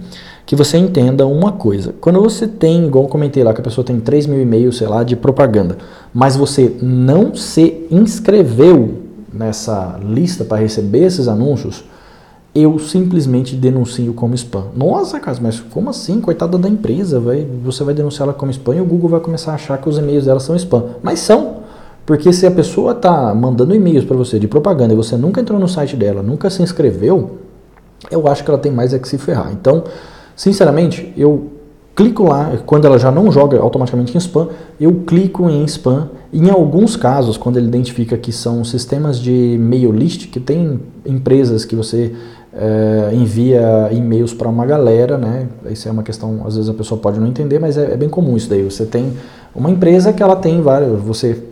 que 0.51 0.57
você 0.57 0.77
entenda 0.77 1.25
uma 1.29 1.53
coisa. 1.53 1.95
Quando 2.01 2.21
você 2.21 2.45
tem, 2.45 2.87
igual 2.87 3.05
eu 3.05 3.09
comentei 3.09 3.45
lá, 3.45 3.55
que 3.55 3.61
a 3.61 3.63
pessoa 3.63 3.85
tem 3.85 4.01
3 4.01 4.27
mil 4.27 4.43
e-mails, 4.43 4.79
sei 4.79 4.89
lá, 4.89 5.05
de 5.05 5.15
propaganda, 5.15 5.79
mas 6.13 6.35
você 6.35 6.77
não 6.83 7.37
se 7.37 7.87
inscreveu 7.89 8.95
nessa 9.33 9.97
lista 10.03 10.45
para 10.45 10.61
receber 10.61 11.05
esses 11.05 11.29
anúncios, 11.29 11.85
eu 12.53 12.81
simplesmente 12.81 13.55
denuncio 13.55 14.13
como 14.13 14.35
spam. 14.35 14.65
Nossa, 14.77 15.21
cara, 15.21 15.39
mas 15.41 15.61
como 15.61 15.89
assim? 15.89 16.21
Coitada 16.21 16.59
da 16.59 16.69
empresa, 16.69 17.21
vai, 17.21 17.47
você 17.63 17.85
vai 17.85 17.95
denunciar 17.95 18.27
ela 18.27 18.37
como 18.37 18.51
spam 18.51 18.75
e 18.75 18.81
o 18.81 18.85
Google 18.85 19.11
vai 19.11 19.21
começar 19.21 19.53
a 19.53 19.55
achar 19.55 19.79
que 19.79 19.89
os 19.89 19.99
e-mails 19.99 20.25
dela 20.25 20.41
são 20.41 20.57
spam. 20.57 20.97
Mas 21.01 21.21
são. 21.21 21.60
Porque 22.11 22.33
se 22.33 22.45
a 22.45 22.51
pessoa 22.51 22.91
está 22.91 23.33
mandando 23.33 23.73
e-mails 23.73 24.05
para 24.05 24.17
você 24.17 24.37
de 24.37 24.49
propaganda 24.49 24.93
e 24.93 24.97
você 24.97 25.17
nunca 25.17 25.41
entrou 25.41 25.61
no 25.61 25.69
site 25.69 25.95
dela, 25.95 26.25
nunca 26.25 26.51
se 26.51 26.61
inscreveu, 26.61 27.39
eu 28.11 28.27
acho 28.27 28.43
que 28.43 28.51
ela 28.51 28.59
tem 28.59 28.73
mais 28.73 28.93
é 28.93 28.99
que 28.99 29.09
se 29.09 29.17
ferrar. 29.17 29.53
Então, 29.53 29.85
sinceramente, 30.35 31.13
eu 31.17 31.53
clico 31.95 32.25
lá, 32.25 32.51
quando 32.67 32.85
ela 32.85 32.99
já 32.99 33.13
não 33.13 33.31
joga 33.31 33.61
automaticamente 33.61 34.13
em 34.13 34.19
spam, 34.19 34.49
eu 34.81 34.93
clico 35.07 35.49
em 35.49 35.65
spam. 35.67 36.09
Em 36.33 36.51
alguns 36.51 36.97
casos, 36.97 37.37
quando 37.37 37.59
ele 37.59 37.69
identifica 37.69 38.19
que 38.19 38.33
são 38.33 38.65
sistemas 38.65 39.21
de 39.21 39.57
mail 39.61 39.93
list, 39.93 40.33
que 40.33 40.41
tem 40.41 40.81
empresas 41.07 41.65
que 41.65 41.77
você 41.77 42.13
é, 42.53 43.11
envia 43.15 43.89
e-mails 43.93 44.35
para 44.35 44.49
uma 44.49 44.67
galera, 44.67 45.17
né? 45.17 45.47
Isso 45.71 45.89
é 45.89 45.93
uma 45.93 46.03
questão, 46.03 46.43
às 46.45 46.57
vezes 46.57 46.69
a 46.69 46.75
pessoa 46.75 47.01
pode 47.01 47.21
não 47.21 47.29
entender, 47.29 47.61
mas 47.61 47.79
é, 47.79 47.93
é 47.93 47.97
bem 47.97 48.09
comum 48.09 48.37
isso 48.37 48.51
daí. 48.51 48.65
Você 48.65 48.85
tem 48.85 49.13
uma 49.55 49.71
empresa 49.71 50.13
que 50.13 50.21
ela 50.21 50.35
tem 50.35 50.61
várias, 50.61 51.01
você 51.01 51.50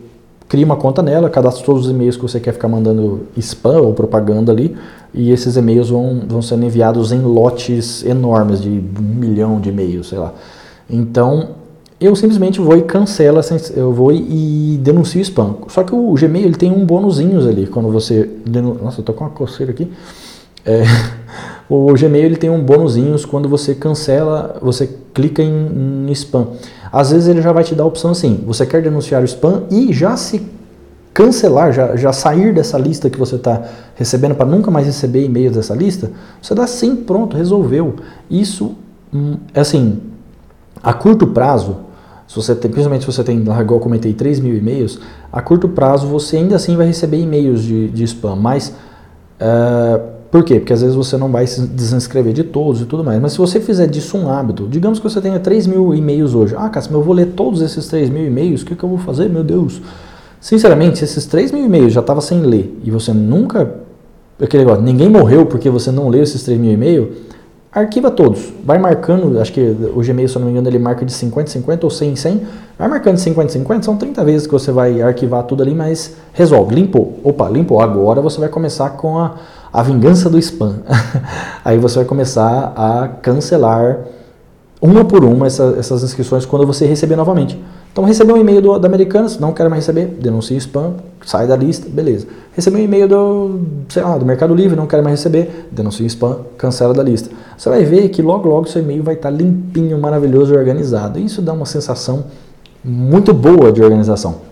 cria 0.49 0.65
uma 0.65 0.75
conta 0.75 1.03
nela, 1.03 1.29
cadastra 1.29 1.63
todos 1.63 1.85
os 1.85 1.91
e-mails 1.91 2.17
que 2.17 2.23
você 2.23 2.39
quer 2.39 2.53
ficar 2.53 2.67
mandando 2.67 3.27
spam 3.37 3.81
ou 3.81 3.93
propaganda 3.93 4.51
ali, 4.51 4.75
e 5.13 5.31
esses 5.31 5.55
e-mails 5.55 5.89
vão, 5.91 6.23
vão 6.27 6.41
sendo 6.41 6.65
enviados 6.65 7.11
em 7.11 7.21
lotes 7.21 8.03
enormes 8.03 8.59
de 8.59 8.69
um 8.69 9.01
milhão 9.01 9.61
de 9.61 9.69
e-mails, 9.69 10.09
sei 10.09 10.17
lá. 10.17 10.33
Então, 10.89 11.49
eu 12.01 12.15
simplesmente 12.15 12.59
vou 12.59 12.75
e 12.75 12.81
cancelo, 12.81 13.39
eu 13.75 13.93
vou 13.93 14.11
e 14.11 14.79
denuncio 14.81 15.21
spam. 15.21 15.55
Só 15.67 15.83
que 15.83 15.93
o 15.93 16.13
Gmail 16.13 16.45
ele 16.45 16.55
tem 16.55 16.71
um 16.71 16.83
bônusinhos 16.83 17.45
ali, 17.45 17.67
quando 17.67 17.91
você... 17.91 18.27
Nossa, 18.81 19.01
eu 19.01 19.05
tô 19.05 19.13
com 19.13 19.25
uma 19.25 19.29
coceira 19.29 19.71
aqui. 19.71 19.91
É, 20.65 20.83
o 21.69 21.93
Gmail 21.93 22.25
ele 22.25 22.37
tem 22.37 22.49
um 22.49 22.61
bônusinhos 22.61 23.23
quando 23.23 23.47
você 23.47 23.75
cancela, 23.75 24.57
você 24.61 24.89
clica 25.13 25.43
em, 25.43 26.07
em 26.07 26.11
spam. 26.13 26.47
Às 26.91 27.11
vezes 27.11 27.27
ele 27.27 27.41
já 27.41 27.51
vai 27.51 27.63
te 27.63 27.75
dar 27.75 27.83
a 27.83 27.87
opção 27.87 28.11
assim, 28.11 28.43
você 28.45 28.65
quer 28.65 28.81
denunciar 28.81 29.21
o 29.21 29.25
spam 29.25 29.63
e 29.69 29.93
já 29.93 30.17
se 30.17 30.41
cancelar, 31.13 31.71
já, 31.71 31.95
já 31.95 32.13
sair 32.13 32.53
dessa 32.53 32.77
lista 32.77 33.09
que 33.09 33.17
você 33.17 33.35
está 33.35 33.63
recebendo 33.95 34.35
para 34.35 34.45
nunca 34.45 34.71
mais 34.71 34.85
receber 34.85 35.25
e-mails 35.25 35.55
dessa 35.55 35.75
lista, 35.75 36.11
você 36.41 36.55
dá 36.55 36.65
sim, 36.65 36.95
pronto, 36.95 37.35
resolveu. 37.35 37.95
Isso, 38.29 38.75
hum, 39.13 39.37
é 39.53 39.59
assim, 39.59 39.99
a 40.81 40.93
curto 40.93 41.27
prazo, 41.27 41.77
se 42.27 42.35
você 42.35 42.55
tem, 42.55 42.69
principalmente 42.71 43.01
se 43.01 43.11
você 43.11 43.23
tem, 43.23 43.37
igual 43.37 43.59
eu 43.59 43.79
comentei, 43.79 44.13
3 44.13 44.39
mil 44.39 44.55
e-mails, 44.55 44.99
a 45.31 45.41
curto 45.41 45.67
prazo 45.67 46.07
você 46.07 46.37
ainda 46.37 46.55
assim 46.55 46.75
vai 46.77 46.87
receber 46.87 47.17
e-mails 47.19 47.63
de, 47.63 47.89
de 47.89 48.03
spam, 48.03 48.35
mas... 48.35 48.73
Uh, 49.41 50.18
por 50.31 50.43
quê? 50.43 50.59
Porque 50.59 50.73
às 50.73 50.81
vezes 50.81 50.95
você 50.95 51.17
não 51.17 51.31
vai 51.31 51.47
se 51.47 51.61
desinscrever 51.61 52.33
de 52.33 52.43
todos 52.43 52.81
e 52.81 52.85
tudo 52.85 53.03
mais. 53.03 53.19
Mas 53.19 53.31
se 53.31 53.37
você 53.39 53.59
fizer 53.59 53.87
disso 53.87 54.15
um 54.15 54.29
hábito, 54.29 54.67
digamos 54.67 54.99
que 54.99 55.09
você 55.09 55.19
tenha 55.19 55.39
3 55.39 55.65
mil 55.65 55.93
e-mails 55.95 56.35
hoje. 56.35 56.55
Ah, 56.55 56.69
Cássio, 56.69 56.93
eu 56.93 57.01
vou 57.01 57.15
ler 57.15 57.27
todos 57.35 57.61
esses 57.61 57.87
3 57.87 58.09
mil 58.09 58.25
e-mails, 58.25 58.61
o 58.61 58.65
que, 58.65 58.75
que 58.75 58.83
eu 58.83 58.89
vou 58.89 58.99
fazer? 58.99 59.27
Meu 59.27 59.43
Deus. 59.43 59.81
Sinceramente, 60.39 60.99
se 60.99 61.03
esses 61.05 61.25
3 61.25 61.51
mil 61.51 61.65
e-mails 61.65 61.91
já 61.91 62.01
estava 62.01 62.21
sem 62.21 62.41
ler 62.41 62.79
e 62.83 62.91
você 62.91 63.11
nunca. 63.11 63.75
Aquele 64.41 64.63
negócio, 64.63 64.83
ninguém 64.83 65.09
morreu 65.09 65.45
porque 65.45 65.69
você 65.69 65.91
não 65.91 66.07
leu 66.07 66.23
esses 66.23 66.43
3 66.43 66.57
mil 66.59 66.71
e-mails, 66.71 67.09
arquiva 67.71 68.11
todos. 68.11 68.53
Vai 68.63 68.77
marcando, 68.77 69.37
acho 69.39 69.51
que 69.51 69.59
o 69.59 70.01
Gmail, 70.01 70.29
se 70.29 70.35
eu 70.35 70.39
não 70.39 70.45
me 70.45 70.53
engano, 70.53 70.69
ele 70.69 70.79
marca 70.79 71.03
de 71.03 71.11
50 71.11 71.49
50 71.49 71.85
ou 71.85 71.89
100 71.89 72.15
100. 72.15 72.41
Vai 72.77 72.87
marcando 72.87 73.15
de 73.15 73.21
50 73.21 73.51
50, 73.51 73.83
são 73.83 73.97
30 73.97 74.23
vezes 74.23 74.47
que 74.47 74.53
você 74.53 74.71
vai 74.71 75.01
arquivar 75.01 75.43
tudo 75.43 75.63
ali, 75.63 75.73
mas 75.73 76.15
resolve, 76.31 76.73
limpou. 76.73 77.19
Opa, 77.23 77.49
limpou. 77.49 77.81
Agora 77.81 78.21
você 78.21 78.39
vai 78.39 78.47
começar 78.47 78.91
com 78.91 79.17
a 79.17 79.35
a 79.71 79.83
vingança 79.83 80.29
do 80.29 80.37
spam. 80.39 80.77
Aí 81.63 81.77
você 81.77 81.97
vai 81.97 82.05
começar 82.05 82.73
a 82.75 83.07
cancelar 83.21 83.99
uma 84.81 85.03
por 85.03 85.23
uma 85.23 85.47
essa, 85.47 85.75
essas 85.77 86.03
inscrições 86.03 86.45
quando 86.45 86.65
você 86.65 86.85
receber 86.85 87.15
novamente. 87.15 87.61
Então, 87.91 88.03
recebeu 88.03 88.35
um 88.35 88.39
e-mail 88.39 88.61
do, 88.61 88.79
da 88.79 88.87
Americanas, 88.87 89.39
não 89.39 89.51
quero 89.51 89.69
mais 89.69 89.85
receber, 89.85 90.17
denuncia 90.21 90.55
spam, 90.57 90.93
sai 91.25 91.47
da 91.47 91.55
lista, 91.55 91.89
beleza. 91.89 92.27
Recebeu 92.53 92.79
um 92.79 92.83
e-mail 92.83 93.07
do, 93.07 93.59
sei 93.89 94.03
lá, 94.03 94.17
do 94.17 94.25
Mercado 94.25 94.53
Livre, 94.53 94.75
não 94.75 94.85
quero 94.85 95.03
mais 95.03 95.19
receber, 95.19 95.67
denuncia 95.71 96.05
spam, 96.05 96.37
cancela 96.57 96.93
da 96.93 97.03
lista. 97.03 97.29
Você 97.57 97.67
vai 97.67 97.83
ver 97.83 98.07
que 98.09 98.21
logo, 98.21 98.47
logo 98.47 98.67
seu 98.67 98.81
e-mail 98.81 99.03
vai 99.03 99.15
estar 99.15 99.29
limpinho, 99.29 99.99
maravilhoso 99.99 100.53
e 100.53 100.57
organizado. 100.57 101.19
Isso 101.19 101.41
dá 101.41 101.51
uma 101.51 101.65
sensação 101.65 102.25
muito 102.83 103.33
boa 103.33 103.71
de 103.71 103.81
organização. 103.81 104.48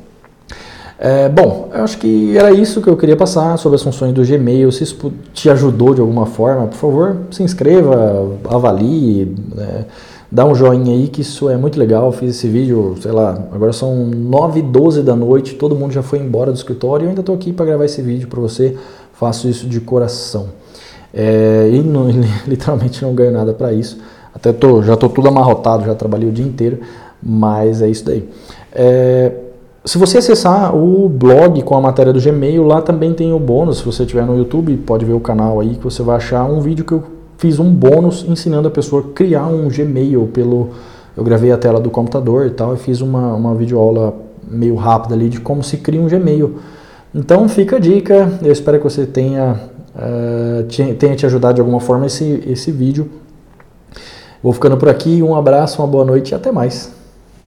É, 1.00 1.30
bom, 1.30 1.70
eu 1.74 1.84
acho 1.84 1.98
que 2.00 2.36
era 2.36 2.52
isso 2.52 2.82
que 2.82 2.90
eu 2.90 2.98
queria 2.98 3.16
passar 3.16 3.56
sobre 3.58 3.76
as 3.76 3.84
funções 3.84 4.14
do 4.14 4.26
Gmail. 4.26 4.72
Se 4.72 4.84
isso 4.84 5.14
te 5.34 5.50
ajudou 5.50 5.94
de 5.94 6.02
alguma 6.02 6.26
forma, 6.26 6.68
por 6.68 6.76
favor, 6.76 7.18
se 7.30 7.44
inscreva, 7.44 8.32
avalie. 8.50 9.36
Né? 9.54 9.86
Dá 10.32 10.44
um 10.44 10.56
joinha 10.56 10.94
aí 10.94 11.08
que 11.08 11.22
isso 11.22 11.50
é 11.50 11.56
muito 11.56 11.80
legal. 11.80 12.12
fiz 12.12 12.36
esse 12.36 12.48
vídeo, 12.48 12.96
sei 13.00 13.12
lá, 13.12 13.38
agora 13.52 13.72
são 13.72 14.08
9 14.08 14.60
e 14.60 14.64
12 14.64 15.04
da 15.04 15.16
noite, 15.16 15.56
todo 15.56 15.76
mundo 15.76 15.94
já 15.94 16.02
foi 16.02 16.20
embora 16.20 16.52
do 16.52 16.58
escritório 16.58 17.04
e 17.04 17.06
eu 17.06 17.10
ainda 17.10 17.22
estou 17.22 17.36
aqui 17.36 17.54
para 17.54 17.66
gravar 17.66 17.86
esse 17.86 18.02
vídeo 18.02 18.28
para 18.28 18.42
você. 18.42 18.76
Faço 19.14 19.48
isso 19.48 19.68
de 19.68 19.80
coração. 19.80 20.48
É, 21.14 21.70
e 21.72 21.80
não, 21.82 22.08
literalmente 22.48 23.04
não 23.04 23.14
ganho 23.14 23.32
nada 23.32 23.54
para 23.54 23.72
isso. 23.72 24.00
Até 24.34 24.52
tô, 24.52 24.82
já 24.84 24.96
estou 24.96 25.10
tudo 25.10 25.28
amarrotado, 25.28 25.86
já 25.86 25.96
trabalhei 25.96 26.28
o 26.28 26.32
dia 26.32 26.46
inteiro, 26.46 26.80
mas 27.22 27.82
é 27.82 27.90
isso 27.90 28.06
daí. 28.06 28.28
É, 28.72 29.32
se 29.88 29.98
você 29.98 30.18
acessar 30.18 30.76
o 30.76 31.08
blog 31.08 31.62
com 31.62 31.76
a 31.78 31.80
matéria 31.80 32.12
do 32.12 32.20
Gmail, 32.20 32.62
lá 32.64 32.82
também 32.82 33.14
tem 33.14 33.32
o 33.32 33.40
bônus. 33.40 33.78
Se 33.78 33.86
você 33.86 34.04
estiver 34.04 34.26
no 34.26 34.38
YouTube, 34.38 34.76
pode 34.78 35.06
ver 35.06 35.14
o 35.14 35.20
canal 35.20 35.62
aí 35.62 35.76
que 35.76 35.84
você 35.84 36.04
vai 36.04 36.18
achar 36.18 36.44
um 36.44 36.60
vídeo 36.60 36.84
que 36.84 36.92
eu 36.92 37.04
fiz 37.38 37.58
um 37.58 37.72
bônus 37.74 38.26
ensinando 38.28 38.68
a 38.68 38.72
pessoa 38.72 39.02
a 39.02 39.14
criar 39.14 39.48
um 39.48 39.70
Gmail 39.70 40.30
pelo. 40.34 40.72
Eu 41.16 41.24
gravei 41.24 41.52
a 41.52 41.58
tela 41.58 41.80
do 41.80 41.90
computador 41.90 42.46
e 42.46 42.50
tal, 42.50 42.74
e 42.74 42.78
fiz 42.78 43.00
uma, 43.00 43.34
uma 43.34 43.56
videoaula 43.56 44.14
meio 44.46 44.76
rápida 44.76 45.16
ali 45.16 45.30
de 45.30 45.40
como 45.40 45.64
se 45.64 45.78
cria 45.78 46.02
um 46.02 46.08
Gmail. 46.08 46.58
Então 47.16 47.48
fica 47.48 47.78
a 47.78 47.80
dica, 47.80 48.30
eu 48.42 48.52
espero 48.52 48.78
que 48.80 48.84
você 48.84 49.06
tenha, 49.06 49.58
uh, 49.96 50.96
tenha 50.96 51.16
te 51.16 51.26
ajudado 51.26 51.56
de 51.56 51.62
alguma 51.62 51.80
forma 51.80 52.06
esse, 52.06 52.44
esse 52.46 52.72
vídeo. 52.72 53.10
Vou 54.44 54.52
ficando 54.52 54.76
por 54.76 54.90
aqui, 54.90 55.24
um 55.24 55.34
abraço, 55.34 55.82
uma 55.82 55.88
boa 55.88 56.04
noite 56.04 56.32
e 56.32 56.36
até 56.36 56.52
mais. 56.52 56.97